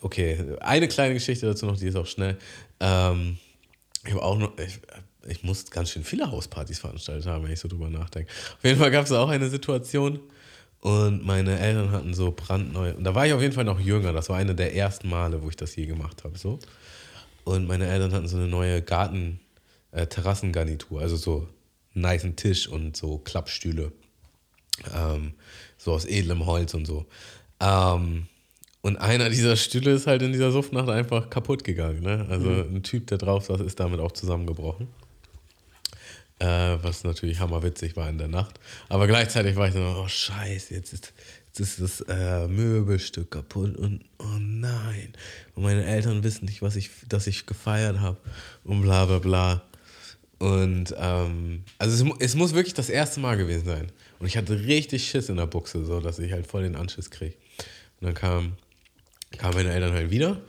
[0.01, 2.37] okay, eine kleine Geschichte dazu noch, die ist auch schnell.
[2.79, 3.37] Ähm,
[4.05, 4.79] ich habe auch noch, ich
[5.27, 8.31] ich muss ganz schön viele Hauspartys veranstaltet haben, wenn ich so drüber nachdenke.
[8.57, 10.19] Auf jeden Fall gab es auch eine Situation
[10.81, 14.13] und meine Eltern hatten so brandneue, und da war ich auf jeden Fall noch jünger,
[14.13, 16.59] das war eine der ersten Male, wo ich das je gemacht habe, so.
[17.43, 21.47] Und meine Eltern hatten so eine neue Garten-Terrassengarnitur, äh, also so
[21.95, 23.91] einen niceen Tisch und so Klappstühle,
[24.93, 25.33] ähm,
[25.77, 27.05] so aus edlem Holz und so.
[27.59, 28.27] Ähm,
[28.81, 32.01] und einer dieser Stühle ist halt in dieser Suftnacht einfach kaputt gegangen.
[32.01, 32.25] Ne?
[32.29, 32.75] Also mhm.
[32.75, 34.87] ein Typ, der drauf saß, ist damit auch zusammengebrochen.
[36.39, 38.59] Äh, was natürlich hammerwitzig war in der Nacht.
[38.89, 41.13] Aber gleichzeitig war ich dann, oh Scheiße, jetzt ist,
[41.47, 45.13] jetzt ist das äh, Möbelstück kaputt und oh nein.
[45.55, 48.17] Und meine Eltern wissen nicht, was ich, dass ich gefeiert habe
[48.63, 49.63] und bla bla bla.
[50.37, 53.91] Und ähm, also es, es, muss wirklich das erste Mal gewesen sein.
[54.19, 57.09] Und ich hatte richtig Schiss in der Buchse, so dass ich halt voll den Anschiss
[57.09, 57.33] kriege.
[57.99, 58.53] Und dann kam,
[59.35, 60.39] kamen meine Eltern halt wieder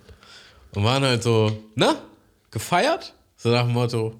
[0.74, 2.02] und waren halt so, na,
[2.50, 3.14] gefeiert?
[3.36, 4.14] So nach dem Motto,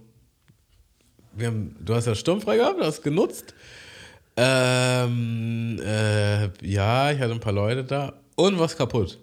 [1.38, 3.54] wir haben, du hast ja sturmfrei gehabt, du hast genutzt.
[4.36, 8.20] Ähm, äh, ja, ich hatte ein paar Leute da.
[8.36, 9.18] Und was kaputt.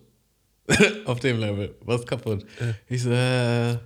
[1.05, 1.75] Auf dem Level.
[1.81, 2.45] Was kaputt.
[2.89, 3.77] Ich so, äh,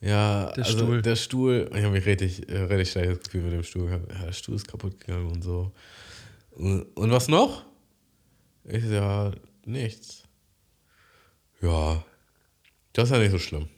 [0.00, 1.02] ja, der also Stuhl.
[1.02, 4.12] Der Stuhl, ich habe mich richtig, äh, richtig schlechtes Gefühl mit dem Stuhl gehabt.
[4.12, 5.72] Ja, der Stuhl ist kaputt gegangen und so.
[6.52, 7.64] Und, und was noch?
[8.64, 9.32] Ich so, ja,
[9.64, 10.22] nichts.
[11.60, 12.04] Ja,
[12.92, 13.68] das ist ja nicht so schlimm.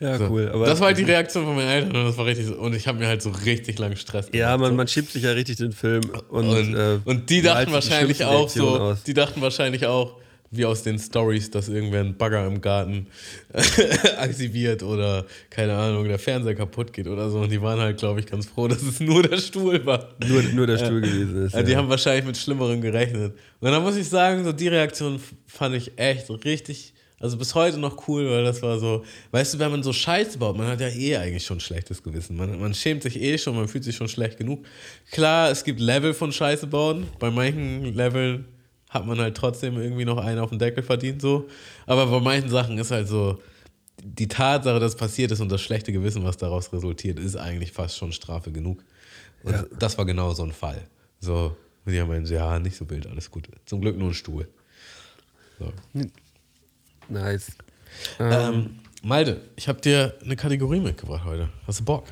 [0.00, 0.28] Ja, so.
[0.28, 0.50] cool.
[0.52, 2.74] Aber das war halt die Reaktion von meinen Eltern und das war richtig so, und
[2.74, 4.34] ich habe mir halt so richtig lange Stress gemacht.
[4.34, 6.02] Ja, man, man schiebt sich ja richtig den Film.
[6.28, 9.02] Und, und, äh, und die dachten wahrscheinlich auch so, aus.
[9.04, 10.16] die dachten wahrscheinlich auch,
[10.52, 13.06] wie aus den Stories, dass irgendwer einen Bagger im Garten
[14.18, 17.40] aktiviert oder keine Ahnung, der Fernseher kaputt geht oder so.
[17.40, 20.10] Und die waren halt, glaube ich, ganz froh, dass es nur der Stuhl war.
[20.26, 21.54] Nur, nur der Stuhl gewesen ist.
[21.54, 23.34] Also die haben wahrscheinlich mit Schlimmerem gerechnet.
[23.60, 26.92] Und dann muss ich sagen, so die Reaktion fand ich echt richtig
[27.22, 30.38] also bis heute noch cool, weil das war so, weißt du, wenn man so Scheiße
[30.38, 32.36] baut, man hat ja eh eigentlich schon ein schlechtes Gewissen.
[32.36, 34.66] Man, man schämt sich eh schon, man fühlt sich schon schlecht genug.
[35.10, 37.06] Klar, es gibt Level von Scheiße bauen.
[37.18, 38.44] Bei manchen Leveln
[38.90, 41.48] hat man halt trotzdem irgendwie noch einen auf den Deckel verdient, so.
[41.86, 43.40] Aber bei manchen Sachen ist halt so,
[44.02, 47.72] die Tatsache, dass es passiert ist und das schlechte Gewissen, was daraus resultiert, ist eigentlich
[47.72, 48.82] fast schon Strafe genug.
[49.44, 49.64] Und Ja.
[49.78, 50.82] das war genau so ein Fall.
[51.20, 53.48] So, und die haben meinen, ja, nicht so wild, alles gut.
[53.64, 54.48] Zum Glück nur ein Stuhl.
[55.58, 55.72] So.
[57.08, 57.52] Nice.
[58.18, 61.48] Ähm, Malte, ich habe dir eine Kategorie mitgebracht heute.
[61.66, 62.04] Hast du Bock?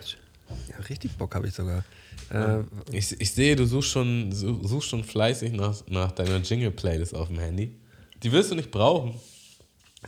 [0.69, 1.85] Ja, richtig Bock habe ich sogar.
[2.31, 2.63] Äh,
[2.93, 7.29] Ich, ich sehe, du suchst schon, su- suchst schon fleißig nach, nach deiner Jingle-Playlist auf
[7.29, 7.75] dem Handy.
[8.23, 9.15] Die wirst du nicht brauchen,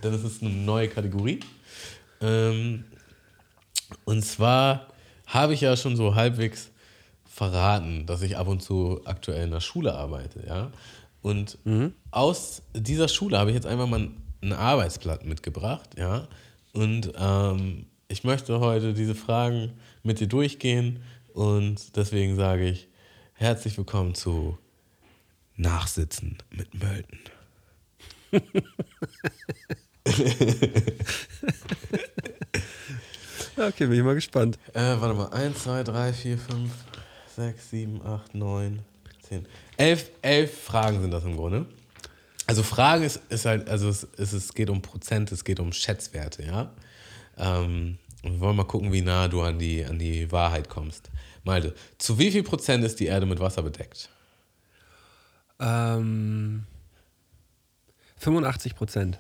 [0.03, 1.41] denn es ist eine neue Kategorie.
[2.21, 2.85] Ähm,
[4.05, 4.89] und zwar
[5.27, 6.71] habe ich ja schon so halbwegs
[7.25, 10.71] verraten, dass ich ab und zu aktuell in der Schule arbeite, ja.
[11.23, 11.57] Und
[12.11, 14.11] aus dieser Schule habe ich jetzt einfach mal
[14.43, 16.27] ein Arbeitsblatt mitgebracht, ja.
[16.73, 19.73] Und ähm, ich möchte heute diese Fragen
[20.03, 22.89] mit dir durchgehen und deswegen sage ich
[23.35, 24.59] herzlich willkommen zu
[25.57, 27.21] Nachsitzen mit Mölten.
[33.57, 34.59] okay, bin ich mal gespannt.
[34.73, 35.29] Äh, warte mal.
[35.29, 36.73] 1, 2, 3, 4, 5,
[37.37, 38.81] 6, 7, 8, 9,
[39.29, 39.47] 10.
[39.77, 41.67] 11, 11 Fragen sind das im Grunde.
[42.47, 45.73] Also Fragen ist, ist halt, also es, es, es geht um Prozent, es geht um
[45.73, 46.73] Schätzwerte, ja.
[47.39, 51.11] Ähm, wir wollen mal gucken, wie nah du an die, an die Wahrheit kommst.
[51.45, 54.09] Malte, zu wie viel Prozent ist die Erde mit Wasser bedeckt?
[55.61, 56.65] Ähm,
[58.19, 59.19] 85 Prozent.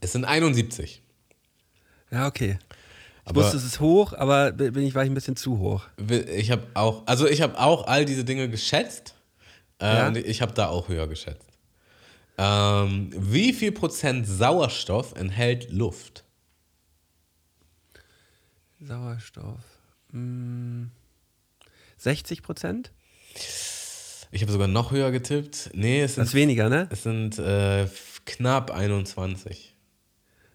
[0.00, 1.02] Es sind 71.
[2.10, 2.58] Ja, okay.
[3.24, 5.86] Ich Aber- wusste, es ist hoch, aber bin ich, war ich ein bisschen zu hoch.
[6.36, 9.13] Ich habe auch, also ich habe auch all diese Dinge geschätzt.
[9.86, 10.08] Ja?
[10.08, 11.48] und ich habe da auch höher geschätzt.
[12.38, 16.24] Ähm, wie viel Prozent Sauerstoff enthält Luft?
[18.80, 19.60] Sauerstoff.
[20.10, 20.90] Hm,
[21.98, 22.92] 60 Prozent?
[24.30, 25.70] Ich habe sogar noch höher getippt.
[25.74, 26.88] Nee, es Das ist sind, weniger, ne?
[26.90, 27.86] es sind äh,
[28.26, 29.74] knapp 21.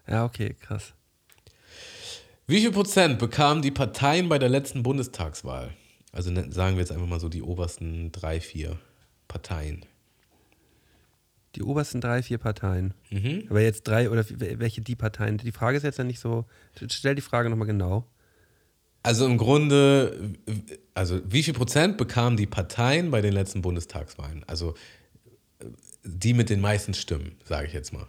[0.06, 0.92] Ja, okay, krass.
[2.46, 5.72] Wie viel Prozent bekamen die Parteien bei der letzten Bundestagswahl?
[6.12, 8.76] Also ne- sagen wir jetzt einfach mal so die obersten drei, vier
[9.30, 9.86] Parteien.
[11.54, 12.94] Die obersten drei, vier Parteien.
[13.10, 13.46] Mhm.
[13.48, 15.38] Aber jetzt drei oder welche die Parteien?
[15.38, 16.46] Die Frage ist jetzt ja nicht so.
[16.88, 18.06] Stell die Frage nochmal genau.
[19.02, 20.34] Also im Grunde,
[20.94, 24.44] also wie viel Prozent bekamen die Parteien bei den letzten Bundestagswahlen?
[24.46, 24.74] Also
[26.04, 28.06] die mit den meisten Stimmen, sage ich jetzt mal.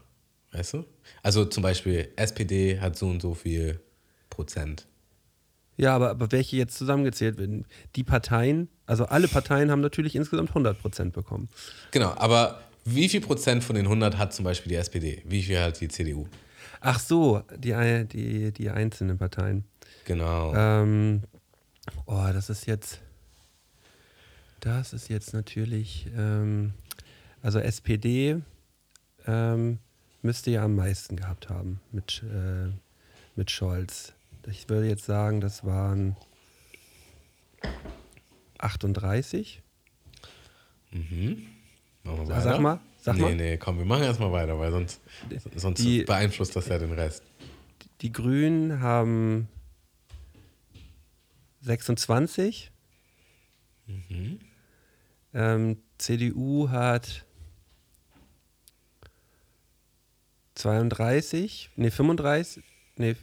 [0.51, 0.85] Weißt du?
[1.23, 3.79] Also zum Beispiel SPD hat so und so viel
[4.29, 4.87] Prozent.
[5.81, 7.65] Ja, aber, aber welche jetzt zusammengezählt werden?
[7.95, 11.49] Die Parteien, also alle Parteien haben natürlich insgesamt 100 Prozent bekommen.
[11.89, 15.23] Genau, aber wie viel Prozent von den 100 hat zum Beispiel die SPD?
[15.25, 16.27] Wie viel hat die CDU?
[16.81, 17.73] Ach so, die,
[18.05, 19.63] die, die einzelnen Parteien.
[20.05, 20.53] Genau.
[20.53, 21.23] Ähm,
[22.05, 23.01] oh, das ist jetzt.
[24.59, 26.11] Das ist jetzt natürlich.
[26.15, 26.73] Ähm,
[27.41, 28.39] also SPD
[29.25, 29.79] ähm,
[30.21, 32.69] müsste ja am meisten gehabt haben mit, äh,
[33.35, 34.13] mit Scholz.
[34.47, 36.15] Ich würde jetzt sagen, das waren
[38.57, 39.61] 38.
[40.91, 41.45] Mhm.
[42.03, 43.35] Machen wir Sag mal, sag nee, mal.
[43.35, 44.99] nee, komm, wir machen erstmal weiter, weil sonst,
[45.55, 47.23] sonst Die- beeinflusst das ja den Rest.
[48.01, 49.47] Die Grünen haben
[51.61, 52.71] 26.
[55.33, 57.25] Ähm, CDU hat
[60.55, 61.69] 32.
[61.75, 62.63] Nee, 35.
[62.97, 63.15] Nee,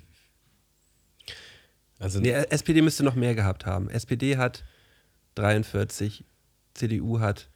[1.99, 3.90] Also nee, SPD müsste noch mehr gehabt haben.
[3.90, 4.64] SPD hat
[5.34, 6.24] 43.
[6.74, 7.49] CDU hat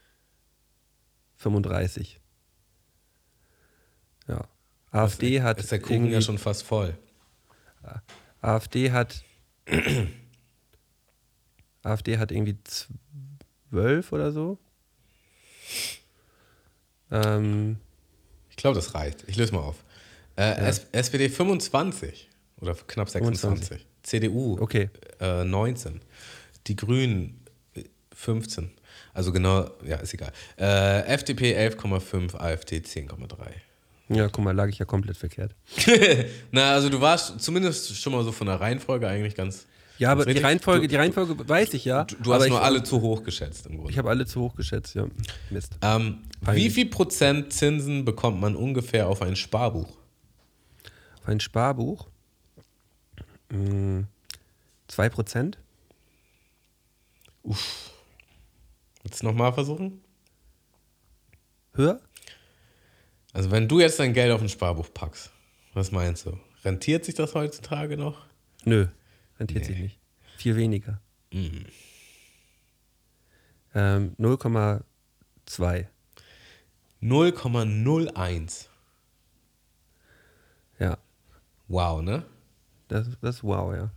[1.37, 2.21] 35.
[4.29, 4.49] Ja.
[4.91, 6.97] AfD hat ist der Kuchen ja schon fast voll.
[8.41, 9.25] AfD hat
[11.83, 14.59] AfD hat irgendwie zwölf oder so.
[17.11, 17.79] Ähm,
[18.51, 19.25] Ich glaube, das reicht.
[19.29, 19.85] Ich löse mal auf.
[20.37, 22.29] Äh, S SPD 25
[22.63, 23.69] oder knapp 26.
[23.69, 23.87] 25.
[24.03, 24.89] CDU Okay.
[25.21, 26.01] äh, 19.
[26.69, 27.41] Die Grünen
[27.75, 27.83] äh,
[28.15, 28.71] 15.
[29.15, 30.33] Also genau, ja, ist egal.
[30.59, 34.17] Äh, FDP 11,5, AfD 10,3.
[34.17, 35.55] ja, guck mal, lag ich ja komplett verkehrt.
[36.51, 39.67] Na, also du warst zumindest schon mal so von der Reihenfolge eigentlich ganz.
[39.99, 40.39] Ja, aber die.
[40.39, 42.05] Reihenfolge, du, die Reihenfolge weiß ich ja.
[42.05, 43.91] Du, du hast nur ich, alle zu hoch geschätzt im Grunde.
[43.93, 45.07] Ich habe alle zu hoch geschätzt, ja.
[45.51, 45.75] Mist.
[45.83, 49.89] ähm, wie viel Prozent Zinsen bekommt man ungefähr auf ein Sparbuch?
[51.21, 52.09] Auf ein Sparbuch.
[53.53, 54.05] Mh,
[54.89, 55.57] 2%?
[57.45, 60.01] Willst du nochmal versuchen?
[61.75, 62.01] Höher?
[63.33, 65.31] Also wenn du jetzt dein Geld auf ein Sparbuch packst,
[65.75, 66.39] was meinst du?
[66.65, 68.27] Rentiert sich das heutzutage noch?
[68.65, 68.87] Nö,
[69.39, 69.69] rentiert Nee.
[69.69, 69.99] sich nicht.
[70.39, 71.01] Viel weniger.
[71.33, 71.67] Mhm.
[73.75, 75.87] Ähm, 0,2.
[77.03, 78.69] 0,01.
[80.79, 80.99] Ja,
[81.69, 82.25] Wow, ne?
[82.93, 83.91] Das, das ist wow, ja.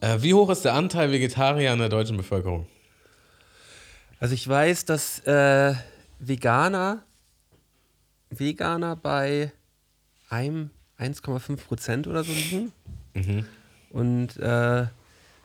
[0.00, 2.66] Äh, wie hoch ist der Anteil Vegetarier in der deutschen Bevölkerung?
[4.20, 5.74] Also ich weiß, dass äh,
[6.18, 7.02] Veganer,
[8.30, 9.52] Veganer bei
[10.28, 12.72] einem 1,5 Prozent oder so liegen.
[13.90, 14.86] Und äh,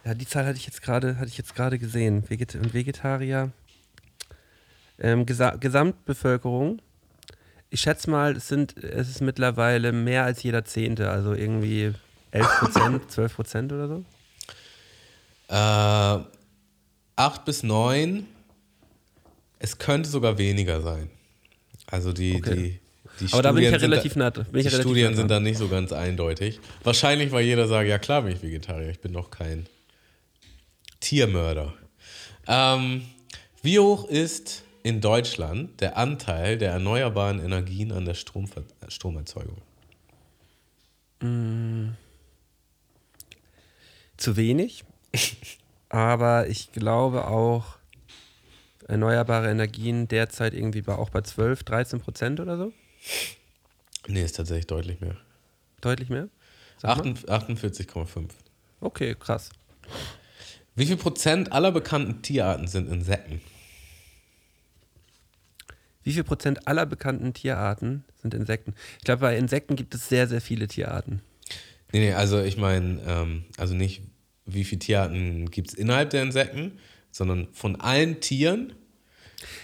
[0.03, 2.29] ja, die Zahl hatte ich jetzt gerade, hatte ich jetzt gerade gesehen.
[2.29, 3.51] Veget und Vegetarier.
[4.99, 6.81] Ähm, Gesa Gesamtbevölkerung.
[7.69, 11.93] Ich schätze mal, es sind, es ist mittlerweile mehr als jeder Zehnte, also irgendwie
[12.31, 14.05] 11 Prozent, 12 Prozent oder so.
[15.49, 16.23] Äh,
[17.17, 18.25] 8 bis 9.
[19.59, 21.09] Es könnte sogar weniger sein.
[21.87, 22.79] Also die, Okay.
[23.19, 24.31] die, die Aber da bin ich ja relativ nah.
[24.53, 25.43] Ich die Studien sind dran.
[25.43, 26.59] da nicht so ganz eindeutig.
[26.83, 29.67] Wahrscheinlich, weil jeder sagt, ja klar bin ich Vegetarier, ich bin doch kein
[31.01, 31.73] Tiermörder.
[32.47, 33.03] Ähm,
[33.61, 39.57] wie hoch ist in Deutschland der Anteil der erneuerbaren Energien an der Stromver Stromerzeugung?
[44.21, 44.83] Zu wenig.
[45.89, 47.77] Aber ich glaube auch,
[48.87, 52.73] erneuerbare Energien derzeit irgendwie bei, auch bei 12, 13 Prozent oder so.
[54.07, 55.17] Nee, ist tatsächlich deutlich mehr.
[55.81, 56.29] Deutlich mehr.
[56.77, 57.13] Sag mal.
[57.13, 58.29] 48,5.
[58.79, 59.49] Okay, krass.
[60.75, 63.41] Wie viel Prozent aller bekannten Tierarten sind Insekten?
[66.03, 68.73] Wie viel Prozent aller bekannten Tierarten sind Insekten?
[68.97, 71.21] Ich glaube, bei Insekten gibt es sehr, sehr viele Tierarten.
[71.91, 74.01] Nee, nee, also ich meine, ähm, also nicht,
[74.53, 76.73] wie viele Tierarten gibt es innerhalb der Insekten,
[77.11, 78.73] sondern von allen Tieren,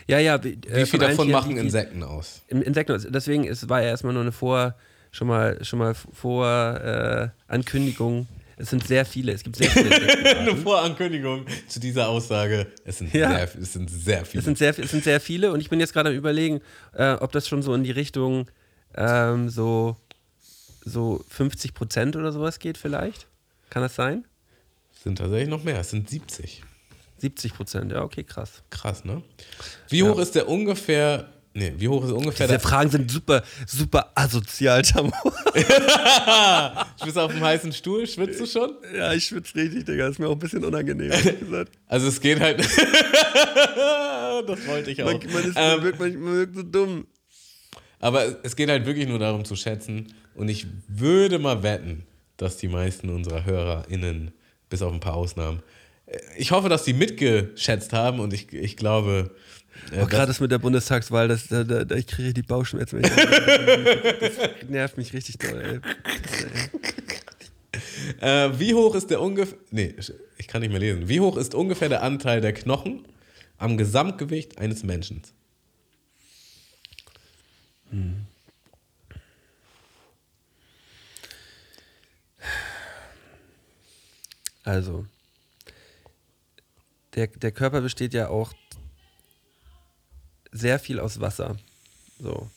[0.07, 0.43] Ja, ja.
[0.43, 2.01] Wie, wie viel davon machen Insekten?
[2.01, 2.41] Insekten aus?
[2.47, 3.11] Insekten.
[3.13, 4.75] Deswegen ist, war ja erstmal nur eine Vor,
[5.11, 8.27] schon mal, schon mal vor äh, Ankündigung.
[8.59, 9.33] Es sind sehr viele.
[9.33, 9.91] Es gibt sehr viele.
[10.39, 12.65] Eine Vorankündigung zu dieser Aussage.
[12.85, 13.29] Es sind, Ja.
[13.29, 14.39] sehr, es sind sehr viele.
[14.39, 16.61] Es sind sehr, es sind sehr viele und ich bin jetzt gerade am überlegen,
[16.93, 18.49] äh, ob das schon so in die Richtung
[18.95, 19.95] ähm, so,
[20.83, 23.27] so 50 Prozent oder sowas geht vielleicht.
[23.69, 24.25] Kann das sein?
[25.07, 25.79] Sind tatsächlich noch mehr.
[25.79, 26.63] Es sind 70.
[27.19, 28.61] 70 Prozent, ja, okay, krass.
[28.69, 29.23] Krass, ne?
[29.87, 31.29] Wie hoch ist der ungefähr.
[31.53, 32.59] Nee, wie hoch ist ungefähr Diese.
[32.59, 35.13] Fragen sind super, super asozial, Tamo.
[36.99, 38.75] Du bist auf dem heißen Stuhl, schwitzt du schon?
[38.93, 40.09] ja, ich schwitze richtig, Digga.
[40.09, 41.71] Ist mir auch ein bisschen unangenehm, gesagt.
[41.87, 42.59] Also es geht halt.
[44.45, 45.05] das wollte ich auch.
[45.05, 47.07] Man, man, ist, Ähm, man, wirkt, man, man wirkt so dumm.
[48.01, 50.13] Aber es geht halt wirklich nur darum zu schätzen.
[50.35, 52.03] Und ich würde mal wetten,
[52.35, 54.33] dass die meisten unserer HörerInnen,
[54.69, 55.61] bis auf ein paar Ausnahmen,
[56.07, 59.31] äh, ich hoffe, dass die mitgeschätzt haben und ich, ich glaube.
[59.91, 63.01] äh, Auch gerade das mit der Bundestagswahl, das, da, da, ich kriege die Bauchschmerzen.
[64.19, 65.79] Das nervt mich richtig doll, ey.
[68.21, 69.57] Äh, wie hoch ist der ungefähr.
[69.71, 69.93] Nee,
[70.37, 71.07] ich kann nicht mehr lesen.
[71.09, 73.05] Wie hoch ist ungefähr der Anteil der Knochen
[73.57, 75.21] am Gesamtgewicht eines Menschen?
[84.67, 85.05] Also,
[87.15, 88.51] der, der Körper besteht ja auch
[90.51, 91.55] sehr viel aus Wasser.
[92.19, 92.49] So.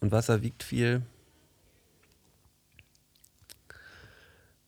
[0.00, 1.02] Und Wasser wiegt viel.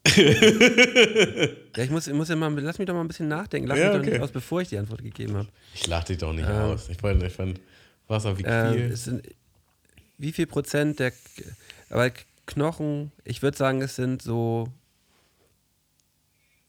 [0.15, 3.69] ja, ich muss, ich muss ja mal, lass mich doch mal ein bisschen nachdenken.
[3.69, 4.11] Lass Ja, mich doch okay.
[4.11, 5.49] nicht aus, bevor ich die Antwort gegeben habe.
[5.75, 6.55] Ich lach dich doch nicht Ähm.
[6.55, 6.91] aus.
[6.91, 7.59] Ich fand, ich fand
[8.07, 8.97] Wasser wiegt Ähm, viel.
[8.97, 9.27] sind,
[10.19, 11.13] wie viel Prozent der,
[11.89, 12.11] aber
[12.45, 14.69] Knochen, ich würde sagen, es sind so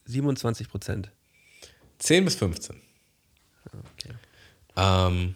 [0.06, 1.12] 27 Prozent.
[2.00, 2.76] 10 bis 15.
[3.66, 4.14] Okay.
[4.76, 5.36] Ähm,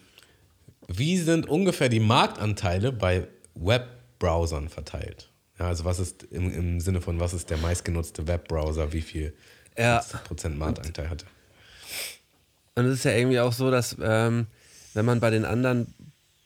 [0.88, 5.30] wie sind ungefähr die Marktanteile bei Webbrowsern verteilt?
[5.58, 9.34] Ja, also was ist im, im Sinne von, was ist der meistgenutzte Webbrowser, wie viel
[9.76, 10.04] Ja.
[10.24, 11.26] Prozent Marktanteil hatte?
[12.74, 14.46] Und es ist ja irgendwie auch so, dass ähm,
[14.94, 15.94] wenn man bei den anderen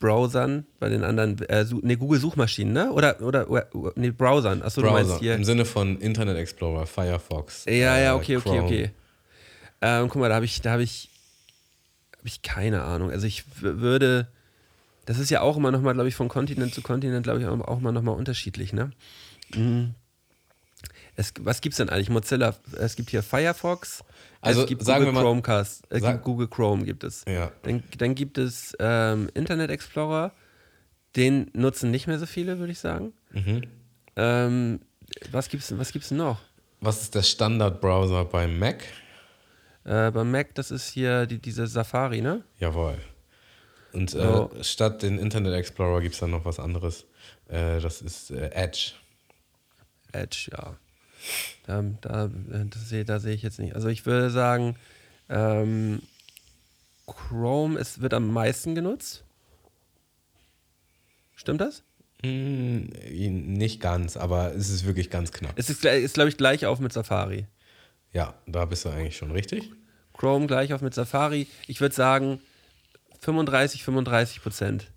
[0.03, 2.91] Browsern, bei den anderen, äh, nee, Google-Suchmaschinen, ne?
[2.91, 4.61] Oder, oder, oder nee, Browsern.
[4.61, 5.37] Achso, du Browser, meinst hier.
[5.37, 7.67] im Sinne von Internet Explorer, Firefox.
[7.67, 8.65] Ja, äh, ja, okay, okay, Chrome.
[8.65, 8.91] okay.
[9.81, 11.09] Ähm, guck mal, da habe ich, da habe ich,
[12.19, 13.13] habe ich keine Ahnung.
[13.13, 14.27] Also ich würde,
[15.07, 17.61] das ist ja auch immer nochmal, glaube ich, von Kontinent zu Kontinent, glaube ich, auch
[17.61, 18.91] auch immer nochmal unterschiedlich, ne?
[19.55, 19.95] Mhm.
[21.17, 22.09] Es, was gibt's denn eigentlich?
[22.11, 24.03] Mozilla, es gibt hier Firefox,
[24.41, 27.25] Also es gibt sagen Google wir mal- Chromecast, es sag- gibt Google Chrome gibt es.
[27.29, 27.53] Ja.
[27.63, 30.33] Dann, dann gibt es ähm, Internet Explorer,
[31.17, 33.13] den nutzen nicht mehr so viele, würde ich sagen.
[33.33, 33.63] Mhm.
[34.17, 34.81] Ähm,
[35.31, 36.41] was gibt's, was gibt's denn noch?
[36.81, 38.83] Was ist der Standardbrowser beim Mac?
[39.85, 42.43] Äh, beim Mac, das ist hier die, diese Safari, ne?
[42.59, 42.97] Jawohl.
[43.93, 44.51] Und äh, Oh.
[44.63, 47.05] statt den Internet Explorer gibt es dann noch was anderes.
[47.49, 48.93] Äh, das ist äh, Edge.
[50.13, 50.77] Edge, ja.
[51.67, 53.75] Da, da, äh, das seh, da sehe ich jetzt nicht.
[53.75, 54.77] Also ich würde sagen,
[55.29, 56.03] Ähm,
[57.07, 59.25] Chrome ist, wird am meisten genutzt.
[61.35, 61.83] Stimmt das?
[62.23, 62.91] Hm,
[63.55, 65.53] nicht ganz, aber es ist wirklich ganz knapp.
[65.57, 67.47] Es ist, ist glaube ich, gleich auf mit Safari.
[68.13, 69.71] Ja, da bist du eigentlich schon richtig.
[70.13, 71.49] Chrome gleich auf mit Safari.
[71.67, 72.41] Ich würde sagen
[73.21, 74.93] 35, 35 Prozent.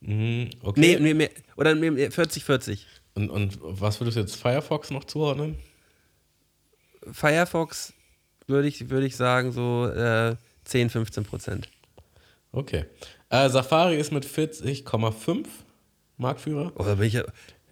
[0.00, 0.80] Mhm, okay.
[0.80, 2.86] Nee, nee, nee, oder nee, 40, 40.
[3.14, 5.58] Und, und was würdest du jetzt Firefox noch zuordnen?
[7.10, 7.92] Firefox
[8.46, 11.68] würde ich, würd ich sagen so äh, 10, 15 Prozent.
[12.52, 12.84] Okay.
[13.28, 15.46] Äh, Safari ist mit 40,5
[16.18, 16.72] Marktführer.
[16.76, 17.24] Oh, da bin ich ja,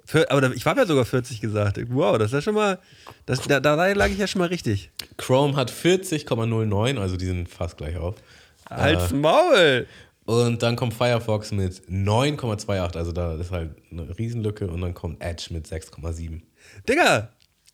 [0.05, 1.79] für, aber ich habe ja sogar 40 gesagt.
[1.89, 2.79] Wow, das ist ja schon mal,
[3.27, 4.91] das, da, da lag ich ja schon mal richtig.
[5.17, 8.17] Chrome hat 40,09, also die sind fast gleich auf.
[8.65, 9.87] Als Maul!
[10.31, 14.69] Und dann kommt Firefox mit 9,28, also da ist halt eine Riesenlücke.
[14.69, 16.43] Und dann kommt Edge mit 6,7.
[16.89, 17.31] Digga,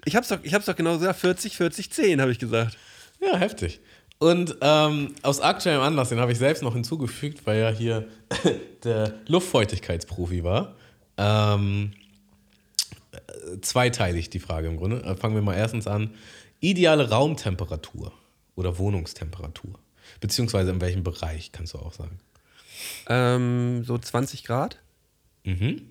[0.07, 2.79] ich hab's doch, ich hab's doch genau gesagt, 40, 40, 10, habe ich gesagt.
[3.21, 3.81] Ja, heftig.
[4.19, 8.09] Und ähm, aus aktuellem Anlass, den habe ich selbst noch hinzugefügt, weil ja hier
[8.85, 10.77] der Luftfeuchtigkeitsprofi war.
[11.19, 11.93] Ähm,
[13.61, 15.15] zweiteilig die Frage im Grunde.
[15.17, 16.15] Fangen wir mal erstens an.
[16.61, 18.15] Ideale Raumtemperatur
[18.55, 19.79] oder Wohnungstemperatur.
[20.21, 22.19] Beziehungsweise in welchem Bereich, kannst du auch sagen.
[23.09, 24.79] Ähm, so 20 Grad.
[25.45, 25.83] Mhm.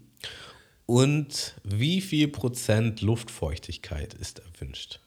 [0.86, 5.00] Und wie viel Prozent Luftfeuchtigkeit ist erwünscht?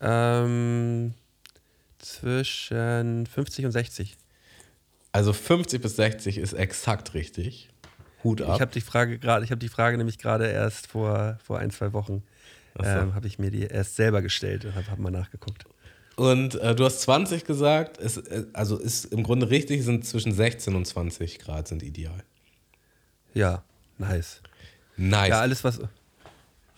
[0.00, 1.14] Ähm,
[1.98, 4.16] zwischen 50 und 60.
[5.12, 7.68] Also 50 bis 60 ist exakt richtig.
[8.22, 8.54] Hut ab.
[8.54, 11.70] Ich habe die Frage gerade, ich habe die Frage nämlich gerade erst vor, vor ein,
[11.70, 12.22] zwei Wochen
[12.76, 12.84] so.
[12.84, 15.66] ähm, habe ich mir die erst selber gestellt und habe hab mal nachgeguckt.
[16.16, 20.32] Und äh, du hast 20 gesagt, es, äh, also ist im Grunde richtig, sind zwischen
[20.32, 22.22] 16 und 20 Grad sind ideal.
[23.34, 23.64] Ja,
[23.98, 24.40] nice.
[24.96, 25.28] Nice.
[25.30, 25.80] Ja, alles was.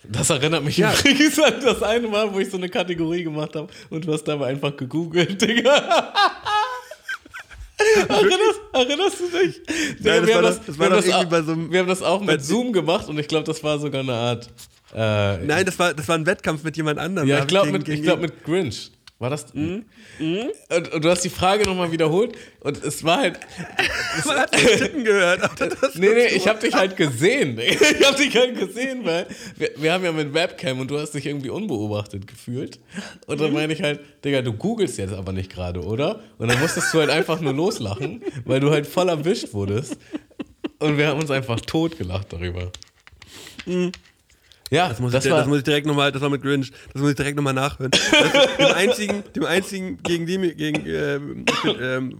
[0.03, 0.91] Das erinnert mich Ja.
[0.93, 4.23] übrigens an das eine Mal, wo ich so eine Kategorie gemacht habe und du hast
[4.23, 6.13] dabei einfach gegoogelt, Digga.
[8.09, 9.61] erinnerst, erinnerst du dich?
[9.99, 12.33] Nein, wir haben das wir haben auch- bei so einem- Wir haben das auch bei-
[12.33, 14.49] mit Zoom gemacht und ich glaube, das war sogar eine Art.
[14.95, 17.27] Äh, Nein, das war, das war ein Wettkampf mit jemand anderem.
[17.27, 18.91] ja, ich glaube gegen- mit, ich glaub mit Grinch.
[19.19, 19.51] War das?
[19.55, 19.83] Mhm.
[20.69, 23.39] Und, und du hast die Frage nochmal wiederholt und es war halt.
[24.27, 25.41] Man hat den Tippen gehört.
[25.95, 27.59] Nee, nee, ich habe dich halt gesehen.
[27.59, 31.11] Ich habe dich halt gesehen, weil wir, wir haben ja mit Webcam und du hast
[31.15, 32.79] dich irgendwie unbeobachtet gefühlt.
[33.25, 33.43] Und Mhm.
[33.43, 36.19] dann meine ich halt, Digga, du googelst jetzt aber nicht gerade, oder?
[36.37, 39.97] Und dann musstest du halt einfach nur loslachen, weil du halt voll erwischt wurdest.
[40.79, 42.71] Und wir haben uns einfach totgelacht darüber.
[44.71, 44.89] Ja.
[44.89, 47.01] Das muss, das ich, war, das muss ich direkt nochmal, das war mit Grinch, das
[47.01, 47.91] muss ich direkt nochmal nachhören.
[47.91, 48.01] Das,
[48.57, 51.45] dem einzigen, dem einzigen, gegen die, gegen, ähm,
[51.81, 52.17] ähm,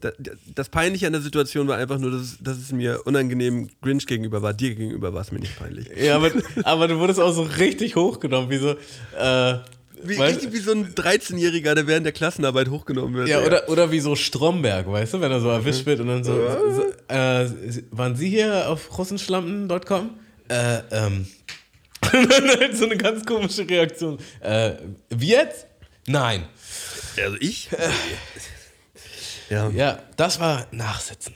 [0.00, 0.12] da-
[0.54, 4.06] das Peinliche an der Situation war einfach nur, dass, es- dass es mir unangenehm Grinch
[4.06, 4.54] gegenüber war.
[4.54, 5.88] Dir gegenüber war es mir nicht peinlich.
[5.96, 6.30] ja aber,
[6.64, 8.70] aber du wurdest auch so richtig hochgenommen, wie so,
[9.18, 9.58] äh,
[10.04, 13.28] Wie, weißt- richtig wie so ein 13-Jähriger, der während der Klassenarbeit hochgenommen wird.
[13.28, 16.22] Ja, oder, oder wie so Stromberg, weißt du, wenn er so erwischt wird und dann
[16.24, 17.48] so, so äh,
[17.90, 20.10] waren Sie hier auf russenschlampen.com?
[20.48, 21.26] Äh, ähm.
[22.12, 24.18] Halt so eine ganz komische Reaktion.
[24.40, 24.72] Äh,
[25.10, 25.66] wie jetzt?
[26.06, 26.44] Nein.
[27.16, 27.68] Also ich?
[29.48, 29.68] Ja.
[29.70, 31.34] Ja, das war Nachsitzen.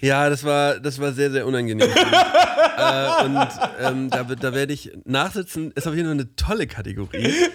[0.00, 1.88] Ja, das war, das war sehr, sehr unangenehm.
[1.88, 3.48] äh, und
[3.80, 7.32] ähm, da, da werde ich nachsitzen, ist auf jeden Fall eine tolle Kategorie.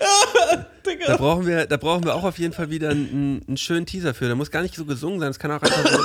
[1.08, 4.14] Da brauchen wir, da brauchen wir auch auf jeden Fall wieder einen, einen schönen Teaser
[4.14, 4.28] für.
[4.28, 6.00] Da muss gar nicht so gesungen sein, es kann auch einfach so.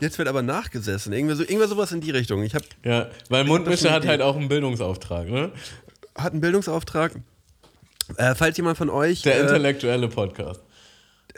[0.00, 1.12] Jetzt wird aber nachgesessen.
[1.12, 2.42] Irgendwie, so, irgendwas sowas in die Richtung.
[2.42, 5.50] Ich habe Ja, weil Mundmische hat halt auch einen Bildungsauftrag, ne?
[6.16, 7.12] hat einen Bildungsauftrag.
[8.16, 9.22] Äh, falls jemand von euch.
[9.22, 10.62] Der äh, intellektuelle Podcast.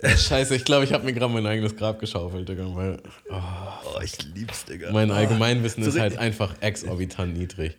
[0.02, 2.98] Ja, Scheiße, ich glaube, ich habe mir gerade mein eigenes Grab geschaufelt, Digga, weil
[3.30, 4.92] oh, ich lieb's, Digga.
[4.92, 7.76] mein Allgemeinwissen So ist halt einfach exorbitant niedrig.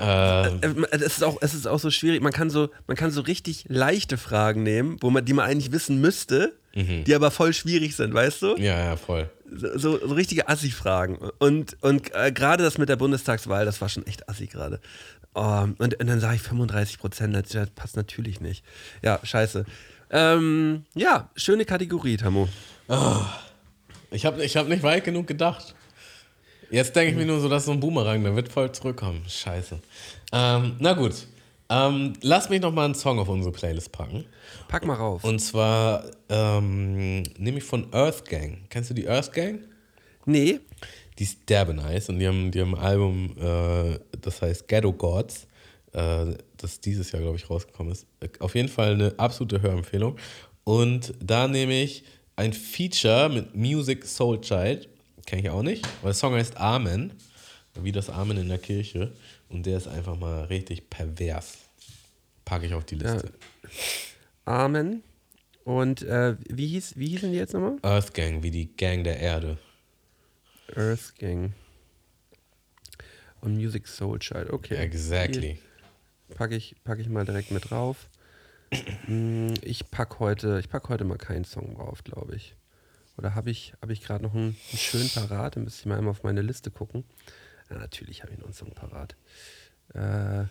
[0.00, 2.22] Äh, Äh, Es ist, auch, es ist auch so schwierig.
[2.22, 5.72] Man kann so, man kann so richtig leichte Fragen nehmen, wo man, die man eigentlich
[5.72, 8.56] wissen müsste, die aber voll schwierig sind, weißt du?
[8.56, 9.28] ja, ja, voll.
[9.50, 11.18] So, so, so richtige Assi-Fragen.
[11.38, 14.78] Und, und äh, gerade das mit der Bundestagswahl, das war schon echt Assi gerade.
[15.34, 18.64] Oh, und, und dann sage ich 35 Prozent, das passt natürlich nicht.
[19.02, 19.64] Ja, scheiße.
[20.10, 22.48] Ähm, ja, schöne Kategorie, Tamo.
[24.10, 25.74] Ich habe ich hab nicht weit genug gedacht.
[26.70, 29.22] Jetzt denke ich mir nur so, dass so ein Boomerang, der wird voll zurückkommen.
[29.26, 29.80] Scheiße.
[30.32, 31.14] Ähm, na gut.
[31.70, 34.24] Ähm, lass mich noch mal einen Song auf unsere Playlist packen.
[34.68, 35.24] Pack mal rauf.
[35.24, 38.60] Und zwar ähm, nehme ich von Earth Gang.
[38.70, 39.60] Kennst du die Earth Gang?
[40.24, 40.60] nee,
[41.18, 44.92] Die ist derbe nice und die haben, die haben ein Album, äh, das heißt Ghetto
[44.92, 45.47] Gods,
[45.92, 48.06] äh, das dieses Jahr, glaube ich, rausgekommen ist.
[48.20, 50.16] Äh, Auf jeden Fall eine absolute Hörempfehlung.
[50.64, 52.04] Und da nehme ich
[52.36, 54.88] ein Feature mit Music Soul Child,
[55.26, 57.12] kenne ich auch nicht, weil der Song heißt Amen,
[57.74, 59.12] wie das Amen in der Kirche.
[59.48, 61.58] Und der ist einfach mal richtig pervers.
[62.44, 63.32] Packe ich auf die Liste.
[64.44, 65.02] Amen.
[65.64, 67.76] Und äh, wie, hieß, wie hießen die jetzt nochmal?
[67.82, 69.58] Earth Gang, wie die Gang der Erde.
[70.74, 71.52] Earth Gang.
[73.40, 74.76] Und Music Soul Child, okay.
[74.76, 75.58] Exactly.
[76.34, 78.08] Packe ich, pack ich mal direkt mit drauf.
[79.06, 82.54] Mm, ich pack heute, pack heute mal keinen Song drauf, glaube ich.
[83.16, 85.56] Oder habe ich, hab ich gerade noch einen, einen schönen parat?
[85.56, 87.04] Dann müsste ich mal einmal auf meine Liste gucken.
[87.70, 89.16] Ja, natürlich habe ich noch einen Song parat.
[89.94, 90.44] Äh,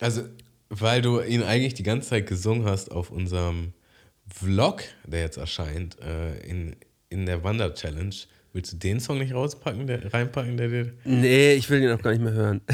[0.00, 0.28] Also,
[0.70, 3.74] weil du ihn eigentlich die ganze Zeit gesungen hast auf unserem
[4.26, 6.76] Vlog, der jetzt erscheint, äh, in,
[7.10, 8.14] in der Wander-Challenge,
[8.54, 10.92] willst du den Song nicht rauspacken, der, reinpacken, der dir.
[11.04, 12.60] nee, ich will den auch gar nicht mehr hören.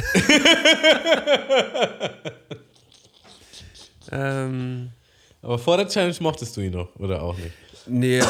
[4.13, 4.91] ähm,
[5.43, 7.51] Aber vor der Challenge mochtest du ihn noch, oder auch nicht?
[7.87, 8.25] Nee, ich,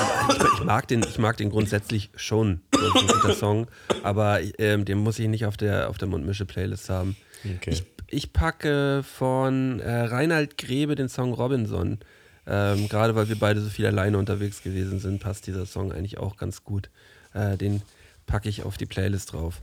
[0.54, 2.60] ich, mag den, ich mag den grundsätzlich schon.
[2.70, 3.66] Das ist ein guter Song.
[4.04, 7.16] Aber ähm, den muss ich nicht auf der, auf der Mundmische-Playlist haben.
[7.56, 7.70] Okay.
[7.70, 11.98] Ich, ich packe von äh, Reinhard Grebe den Song Robinson.
[12.46, 16.18] Ähm, Gerade weil wir beide so viel alleine unterwegs gewesen sind, passt dieser Song eigentlich
[16.18, 16.88] auch ganz gut.
[17.34, 17.82] Äh, den
[18.26, 19.62] packe ich auf die Playlist drauf.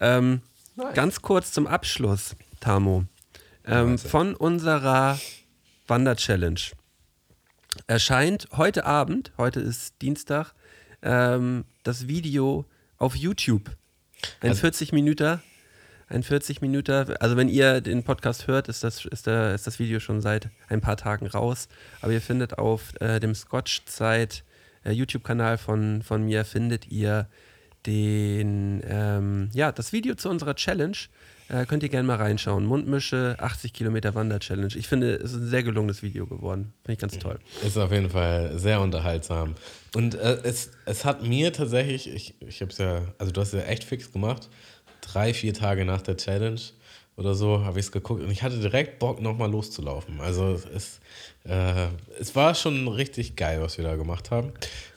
[0.00, 0.40] Ähm,
[0.94, 3.04] Ganz kurz zum Abschluss, Tamo.
[3.64, 4.10] Ähm, Wahnsinn.
[4.10, 5.18] von unserer
[5.86, 6.60] Wander-Challenge
[7.86, 10.52] erscheint heute Abend, heute ist Dienstag,
[11.02, 12.64] ähm, das Video
[12.98, 13.70] auf YouTube.
[14.40, 15.40] Ein Also- 40 Minuten.
[16.06, 19.78] Ein 40 Minuten, also wenn ihr den Podcast hört, ist das, ist, der, ist das
[19.78, 21.66] Video schon seit ein paar Tagen raus.
[22.02, 24.44] Aber ihr findet auf äh, dem Scotch-Zeit
[24.84, 27.28] äh, YouTube-Kanal von, von mir, findet ihr
[27.86, 30.96] den, ähm, ja, das Video zu unserer Challenge.
[31.48, 32.64] Äh, könnt ihr gerne mal reinschauen.
[32.64, 34.74] Mundmische, 80 Kilometer Wander-Challenge.
[34.76, 36.72] Ich finde, es ist ein sehr gelungenes Video geworden.
[36.82, 37.38] Finde ich ganz toll.
[37.62, 39.54] Ist auf jeden Fall sehr unterhaltsam.
[39.94, 43.52] Und äh, es, es hat mir tatsächlich, ich, ich habe es ja, also du hast
[43.52, 44.48] es ja echt fix gemacht,
[45.02, 46.60] drei, vier Tage nach der Challenge
[47.16, 50.20] oder so habe ich es geguckt und ich hatte direkt Bock, nochmal loszulaufen.
[50.20, 51.00] Also es,
[51.44, 51.86] äh,
[52.18, 54.52] es war schon richtig geil, was wir da gemacht haben.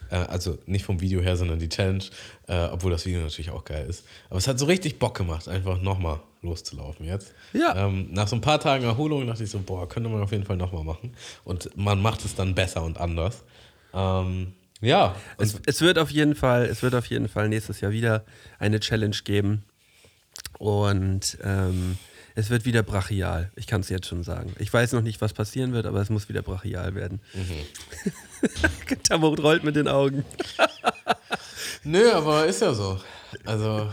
[0.10, 2.04] Äh, also nicht vom Video her, sondern die Challenge,
[2.48, 4.04] äh, obwohl das Video natürlich auch geil ist.
[4.30, 7.34] Aber es hat so richtig Bock gemacht, einfach nochmal loszulaufen jetzt.
[7.54, 7.88] Ja.
[7.88, 10.46] Ähm, nach so ein paar Tagen Erholung dachte ich so, boah, könnte man auf jeden
[10.46, 11.14] Fall nochmal machen.
[11.44, 13.44] Und man macht es dann besser und anders.
[13.94, 17.92] Ähm, ja, Es, es wird auf jeden Fall, es wird auf jeden Fall nächstes Jahr
[17.92, 18.24] wieder
[18.60, 19.64] eine Challenge geben.
[20.60, 21.98] Und ähm,
[22.36, 23.52] es wird wieder brachial.
[23.56, 24.54] Ich kann es jetzt schon sagen.
[24.60, 27.20] Ich weiß noch nicht, was passieren wird, aber es muss wieder brachial werden.
[27.34, 28.98] Mhm.
[29.04, 30.24] Tamot rollt mit den Augen.
[31.84, 33.00] nö, aber ist ja so.
[33.44, 33.90] Also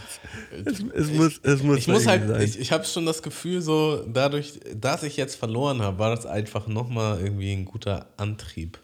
[0.64, 2.42] Es muss, es muss, ich muss halt, sein.
[2.42, 6.26] ich, ich habe schon das Gefühl, so dadurch, dass ich jetzt verloren habe, war das
[6.26, 8.78] einfach nochmal irgendwie ein guter Antrieb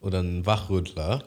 [0.00, 1.24] oder ein Wachrüttler,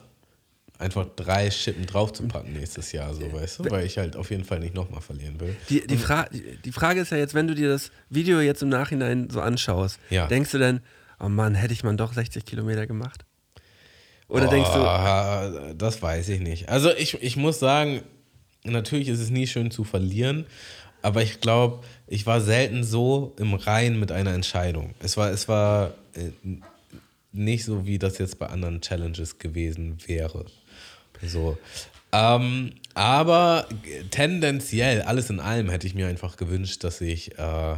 [0.79, 4.59] einfach drei Schippen draufzupacken nächstes Jahr, so weißt du, weil ich halt auf jeden Fall
[4.59, 5.55] nicht nochmal verlieren will.
[5.69, 6.27] Die, die, Fra
[6.65, 9.99] die- Frage ist ja jetzt, wenn du dir das Video jetzt im Nachhinein so anschaust,
[10.09, 10.27] Ja.
[10.27, 10.81] denkst du denn,
[11.19, 13.25] oh Mann, hätte ich man doch 60 Kilometer gemacht?
[14.27, 15.75] Oder denkst du, du.
[15.75, 16.67] Das weiß ich nicht.
[16.69, 18.01] Also ich, ich muss sagen,
[18.63, 20.45] natürlich ist es nie schön zu verlieren,
[21.01, 24.93] aber ich glaube, ich war selten so im Rein mit einer Entscheidung.
[24.99, 26.31] Es war, es war äh,
[27.31, 30.45] nicht so, wie das jetzt bei anderen Challenges gewesen wäre.
[31.21, 31.57] So.
[32.11, 33.67] Ähm, aber
[34.11, 37.75] tendenziell, alles in allem, hätte ich mir einfach gewünscht, dass ich äh,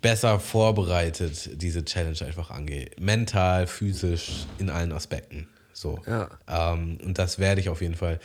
[0.00, 2.90] besser vorbereitet diese Challenge einfach angehe.
[2.98, 5.48] Mental, physisch, in allen Aspekten.
[5.72, 6.00] So.
[6.06, 6.30] Ja.
[6.48, 8.20] Ähm, und das werde ich auf jeden Fall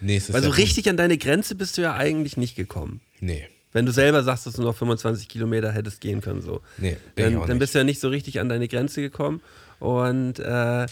[0.00, 0.42] nächstes Jahr.
[0.42, 0.52] tun.
[0.52, 3.00] richtig an deine Grenze bist du ja eigentlich nicht gekommen.
[3.20, 3.46] Nee.
[3.72, 6.62] Wenn du selber sagst, dass du noch 25 Kilometer hättest gehen können, so.
[6.78, 9.42] Nee, dann, dann bist du ja nicht so richtig an deine Grenze gekommen.
[9.78, 10.86] Und äh,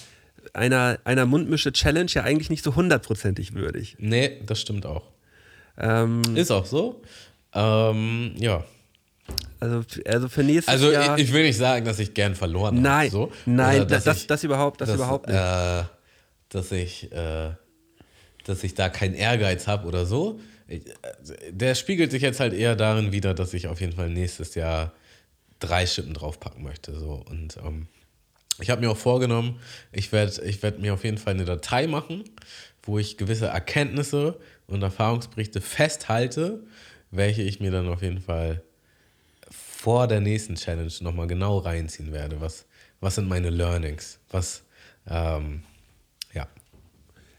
[0.55, 3.97] einer, einer Mundmische-Challenge ja eigentlich nicht so hundertprozentig würdig.
[3.99, 5.05] Nee, das stimmt auch.
[5.79, 7.03] Ähm, Ist auch so.
[7.55, 8.65] Ähm, ja.
[9.61, 11.19] also, also für nächstes Also Jahr.
[11.19, 13.11] ich, ich will nicht sagen, dass ich gern verloren nein, habe.
[13.11, 13.33] So.
[13.47, 15.37] nein, Oder das, das, ich- das überhaupt, das dass, überhaupt nicht.
[15.37, 15.85] Äh,
[16.49, 17.51] dass ich, äh,
[18.45, 20.41] dass ich da keinen Ehrgeiz habe oder so.
[20.69, 20.81] Äh,
[21.51, 24.93] der spiegelt sich jetzt halt eher darin wieder, dass ich auf jeden Fall nächstes Jahr
[25.59, 26.95] drei Schippen draufpacken möchte.
[26.99, 27.25] So.
[27.29, 27.89] Und ähm,
[28.61, 29.61] ich habe mir auch vorgenommen,
[29.93, 32.25] ich werde ich werd mir auf jeden Fall eine Datei machen,
[32.83, 36.61] wo ich gewisse Erkenntnisse und Erfahrungsberichte festhalte,
[37.11, 38.63] welche ich mir dann auf jeden Fall
[39.51, 42.41] vor der nächsten Challenge nochmal genau reinziehen werde.
[42.41, 42.65] Was,
[43.01, 44.19] was sind meine Learnings?
[44.31, 44.63] Was,
[45.09, 45.63] ähm,
[46.33, 46.49] ja.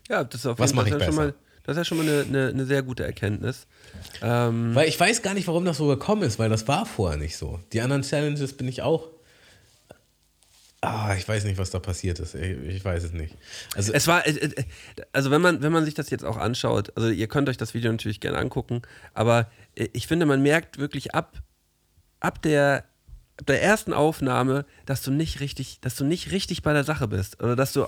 [0.07, 1.97] ja, das ist auf was jeden Fall das ja schon mal, das ist ja schon
[1.97, 3.67] mal eine, eine, eine sehr gute Erkenntnis.
[4.21, 7.17] Ähm, Weil ich weiß gar nicht, warum das so gekommen ist, weil das war vorher
[7.17, 7.59] nicht so.
[7.73, 9.09] Die anderen Challenges bin ich auch.
[10.81, 12.35] Ah, ich weiß nicht, was da passiert ist.
[12.35, 13.35] Ich, weiß es nicht.
[13.75, 14.63] Also, Es war, äh, äh,
[15.11, 17.73] also wenn man, wenn man sich das jetzt auch anschaut, also ihr könnt euch das
[17.73, 21.41] Video natürlich gerne angucken, aber äh, ich finde, man merkt wirklich ab,
[22.19, 22.83] ab der
[23.45, 27.41] der ersten Aufnahme, dass du nicht richtig, dass du nicht richtig bei der Sache bist
[27.41, 27.85] oder dass du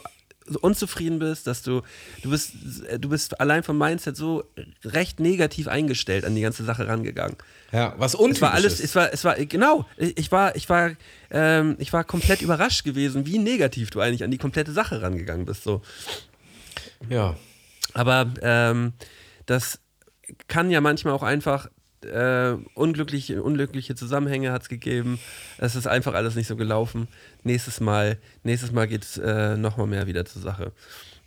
[0.62, 1.82] unzufrieden bist, dass du
[2.24, 2.54] du bist
[3.00, 4.44] du bist allein vom Mindset so
[4.84, 7.36] recht negativ eingestellt an die ganze Sache rangegangen.
[7.72, 8.86] Ja, was Es untypisch war alles, ist.
[8.86, 10.92] es war, es war, genau, ich war, ich war,
[11.30, 15.46] ähm, ich war komplett überrascht gewesen, wie negativ du eigentlich an die komplette Sache rangegangen
[15.46, 15.64] bist.
[15.64, 15.82] So.
[17.10, 17.36] ja.
[17.94, 18.94] Aber ähm,
[19.46, 19.80] das
[20.48, 21.70] kann ja manchmal auch einfach
[22.06, 25.20] äh, unglückliche, unglückliche Zusammenhänge hat es gegeben.
[25.58, 27.08] Es ist einfach alles nicht so gelaufen.
[27.43, 30.72] Nächstes Mal, nächstes Mal geht es äh, nochmal mehr wieder zur Sache.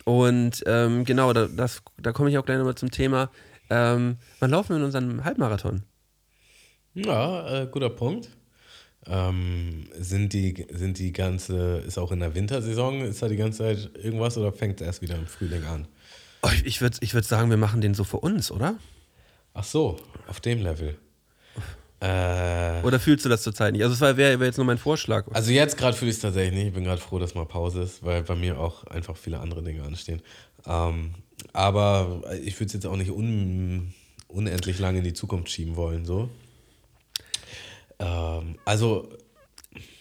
[0.05, 3.29] Und ähm, genau, da, das, da komme ich auch gleich nochmal zum Thema.
[3.69, 5.83] Ähm, wann laufen wir in unserem Halbmarathon?
[6.93, 8.29] Ja, äh, guter Punkt.
[9.05, 13.59] Ähm, sind die, sind die ganze, ist auch in der Wintersaison, ist da die ganze
[13.59, 15.87] Zeit irgendwas oder fängt es erst wieder im Frühling an?
[16.41, 18.75] Oh, ich ich würde ich würd sagen, wir machen den so für uns, oder?
[19.53, 19.97] Ach so,
[20.27, 20.97] auf dem Level.
[21.99, 23.83] Äh, Oder fühlst du das zurzeit nicht?
[23.83, 25.25] Also, das wäre wär jetzt nur mein Vorschlag.
[25.31, 26.67] also jetzt gerade fühle ich es tatsächlich nicht.
[26.67, 29.63] Ich bin gerade froh, dass mal Pause ist, weil bei mir auch einfach viele andere
[29.63, 30.21] Dinge anstehen.
[30.65, 31.13] Ähm,
[31.53, 33.93] aber ich würde es jetzt auch nicht un,
[34.27, 36.29] unendlich lange in die Zukunft schieben wollen, so.
[37.99, 39.07] Ähm, also,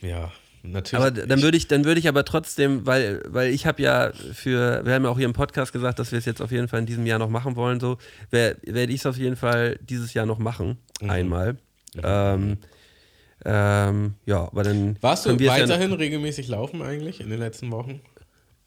[0.00, 0.32] ja,
[0.62, 1.04] natürlich.
[1.04, 4.84] Aber dann würde ich, dann würde ich aber trotzdem, weil, weil ich habe ja für,
[4.84, 6.80] wir haben ja auch hier im Podcast gesagt, dass wir es jetzt auf jeden Fall
[6.80, 7.98] in diesem Jahr noch machen wollen, so
[8.30, 11.10] wer- werde ich es auf jeden Fall dieses Jahr noch machen, Mhm.
[11.10, 11.56] einmal.
[12.02, 12.58] Ähm,
[13.44, 18.00] ähm, ja, aber dann Warst du weiterhin regelmäßig laufen eigentlich in den letzten Wochen?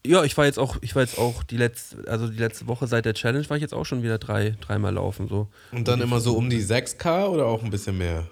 [0.06, 2.66] Ja, ja, ich war jetzt auch, ich war jetzt auch die letzte, also die letzte
[2.68, 5.48] Woche seit der Challenge war ich jetzt auch schon wieder drei, dreimal laufen so.
[5.72, 8.28] Und dann immer so um die 6K oder auch ein bisschen mehr?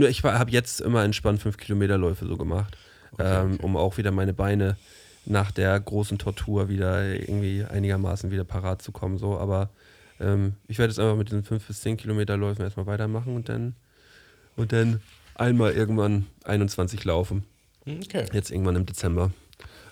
[0.00, 2.78] Nur ich habe jetzt immer entspannt 5 Kilometerläufe so gemacht,
[3.18, 4.78] ähm, um auch wieder meine Beine
[5.26, 9.18] nach der großen Tortur wieder irgendwie einigermaßen wieder parat zu kommen.
[9.18, 9.36] So.
[9.36, 9.68] Aber
[10.18, 13.74] ähm, ich werde jetzt einfach mit diesen 5 bis 10 Kilometerläufen erstmal weitermachen und dann,
[14.56, 15.02] und dann
[15.34, 17.44] einmal irgendwann 21 laufen.
[17.86, 18.24] Okay.
[18.32, 19.32] Jetzt irgendwann im Dezember.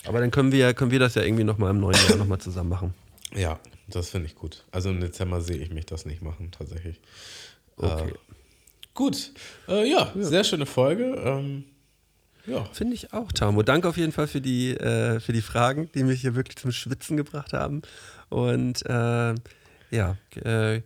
[0.07, 2.69] Aber dann können wir, können wir das ja irgendwie nochmal im neuen Jahr nochmal zusammen
[2.69, 2.95] machen.
[3.35, 4.65] Ja, das finde ich gut.
[4.71, 6.99] Also im Dezember sehe ich mich das nicht machen, tatsächlich.
[7.77, 8.09] Okay.
[8.09, 8.13] Äh,
[8.93, 9.31] gut.
[9.67, 11.21] Äh, ja, sehr schöne Folge.
[11.23, 11.65] Ähm,
[12.45, 12.65] ja.
[12.73, 13.63] Finde ich auch, Tamo.
[13.63, 16.71] Danke auf jeden Fall für die, äh, für die Fragen, die mich hier wirklich zum
[16.71, 17.81] Schwitzen gebracht haben.
[18.29, 19.35] Und äh,
[19.91, 20.81] ja, äh,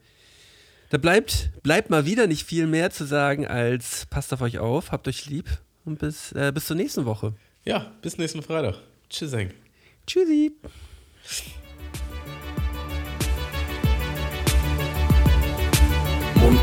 [0.89, 4.91] da bleibt, bleibt mal wieder nicht viel mehr zu sagen als passt auf euch auf,
[4.91, 5.49] habt euch lieb
[5.85, 7.33] und bis, äh, bis zur nächsten Woche.
[7.65, 8.75] ja, bis nächsten Freitag.
[9.09, 9.51] Tschüssing.
[10.05, 10.51] Tschüssi.